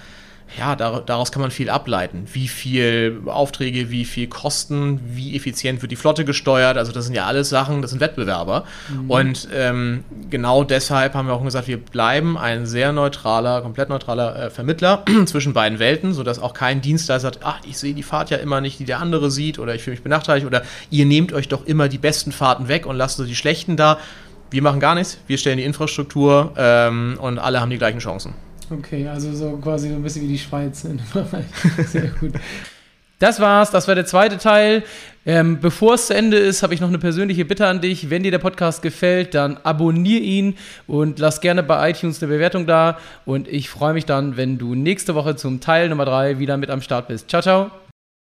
ja, 0.58 0.76
daraus 0.76 1.32
kann 1.32 1.40
man 1.40 1.50
viel 1.50 1.70
ableiten. 1.70 2.26
Wie 2.32 2.48
viel 2.48 3.22
Aufträge, 3.26 3.90
wie 3.90 4.04
viel 4.04 4.26
Kosten, 4.26 5.00
wie 5.14 5.34
effizient 5.34 5.80
wird 5.80 5.92
die 5.92 5.96
Flotte 5.96 6.24
gesteuert. 6.24 6.76
Also 6.76 6.92
das 6.92 7.06
sind 7.06 7.14
ja 7.14 7.26
alles 7.26 7.48
Sachen, 7.48 7.80
das 7.80 7.90
sind 7.90 8.00
Wettbewerber. 8.00 8.64
Mhm. 8.88 9.10
Und 9.10 9.48
ähm, 9.54 10.04
genau 10.30 10.64
deshalb 10.64 11.14
haben 11.14 11.26
wir 11.28 11.34
auch 11.34 11.42
gesagt, 11.42 11.68
wir 11.68 11.78
bleiben 11.78 12.36
ein 12.36 12.66
sehr 12.66 12.92
neutraler, 12.92 13.62
komplett 13.62 13.88
neutraler 13.88 14.36
äh, 14.36 14.50
Vermittler 14.50 15.04
zwischen 15.26 15.54
beiden 15.54 15.78
Welten, 15.78 16.12
sodass 16.12 16.38
auch 16.38 16.52
kein 16.52 16.82
Dienstleister 16.82 17.32
sagt, 17.32 17.40
ach, 17.44 17.60
ich 17.66 17.78
sehe 17.78 17.94
die 17.94 18.02
Fahrt 18.02 18.30
ja 18.30 18.36
immer 18.36 18.60
nicht, 18.60 18.78
die 18.78 18.84
der 18.84 19.00
andere 19.00 19.30
sieht 19.30 19.58
oder 19.58 19.74
ich 19.74 19.82
fühle 19.82 19.94
mich 19.94 20.02
benachteiligt 20.02 20.46
oder 20.46 20.62
ihr 20.90 21.06
nehmt 21.06 21.32
euch 21.32 21.48
doch 21.48 21.64
immer 21.64 21.88
die 21.88 21.98
besten 21.98 22.32
Fahrten 22.32 22.68
weg 22.68 22.84
und 22.86 22.96
lasst 22.96 23.16
so 23.16 23.24
die 23.24 23.36
schlechten 23.36 23.76
da. 23.76 23.98
Wir 24.50 24.60
machen 24.60 24.80
gar 24.80 24.94
nichts, 24.94 25.18
wir 25.26 25.38
stellen 25.38 25.56
die 25.56 25.64
Infrastruktur 25.64 26.52
ähm, 26.58 27.16
und 27.18 27.38
alle 27.38 27.60
haben 27.60 27.70
die 27.70 27.78
gleichen 27.78 28.00
Chancen. 28.00 28.34
Okay, 28.78 29.06
also 29.06 29.32
so 29.34 29.58
quasi 29.58 29.88
so 29.88 29.96
ein 29.96 30.02
bisschen 30.02 30.22
wie 30.22 30.28
die 30.28 30.38
Schweiz. 30.38 30.86
Sehr 31.86 32.08
gut. 32.20 32.32
Das 33.18 33.38
war's, 33.38 33.70
das 33.70 33.86
war 33.86 33.94
der 33.94 34.04
zweite 34.04 34.38
Teil. 34.38 34.82
Ähm, 35.24 35.60
bevor 35.60 35.94
es 35.94 36.08
zu 36.08 36.14
Ende 36.14 36.38
ist, 36.38 36.64
habe 36.64 36.74
ich 36.74 36.80
noch 36.80 36.88
eine 36.88 36.98
persönliche 36.98 37.44
Bitte 37.44 37.68
an 37.68 37.80
dich. 37.80 38.10
Wenn 38.10 38.24
dir 38.24 38.32
der 38.32 38.40
Podcast 38.40 38.82
gefällt, 38.82 39.34
dann 39.34 39.58
abonniere 39.62 40.20
ihn 40.20 40.56
und 40.88 41.20
lass 41.20 41.40
gerne 41.40 41.62
bei 41.62 41.90
iTunes 41.90 42.20
eine 42.20 42.32
Bewertung 42.32 42.66
da. 42.66 42.98
Und 43.24 43.46
ich 43.46 43.68
freue 43.70 43.94
mich 43.94 44.06
dann, 44.06 44.36
wenn 44.36 44.58
du 44.58 44.74
nächste 44.74 45.14
Woche 45.14 45.36
zum 45.36 45.60
Teil 45.60 45.88
Nummer 45.88 46.04
3 46.04 46.40
wieder 46.40 46.56
mit 46.56 46.70
am 46.70 46.82
Start 46.82 47.06
bist. 47.06 47.30
Ciao, 47.30 47.42
ciao. 47.42 47.81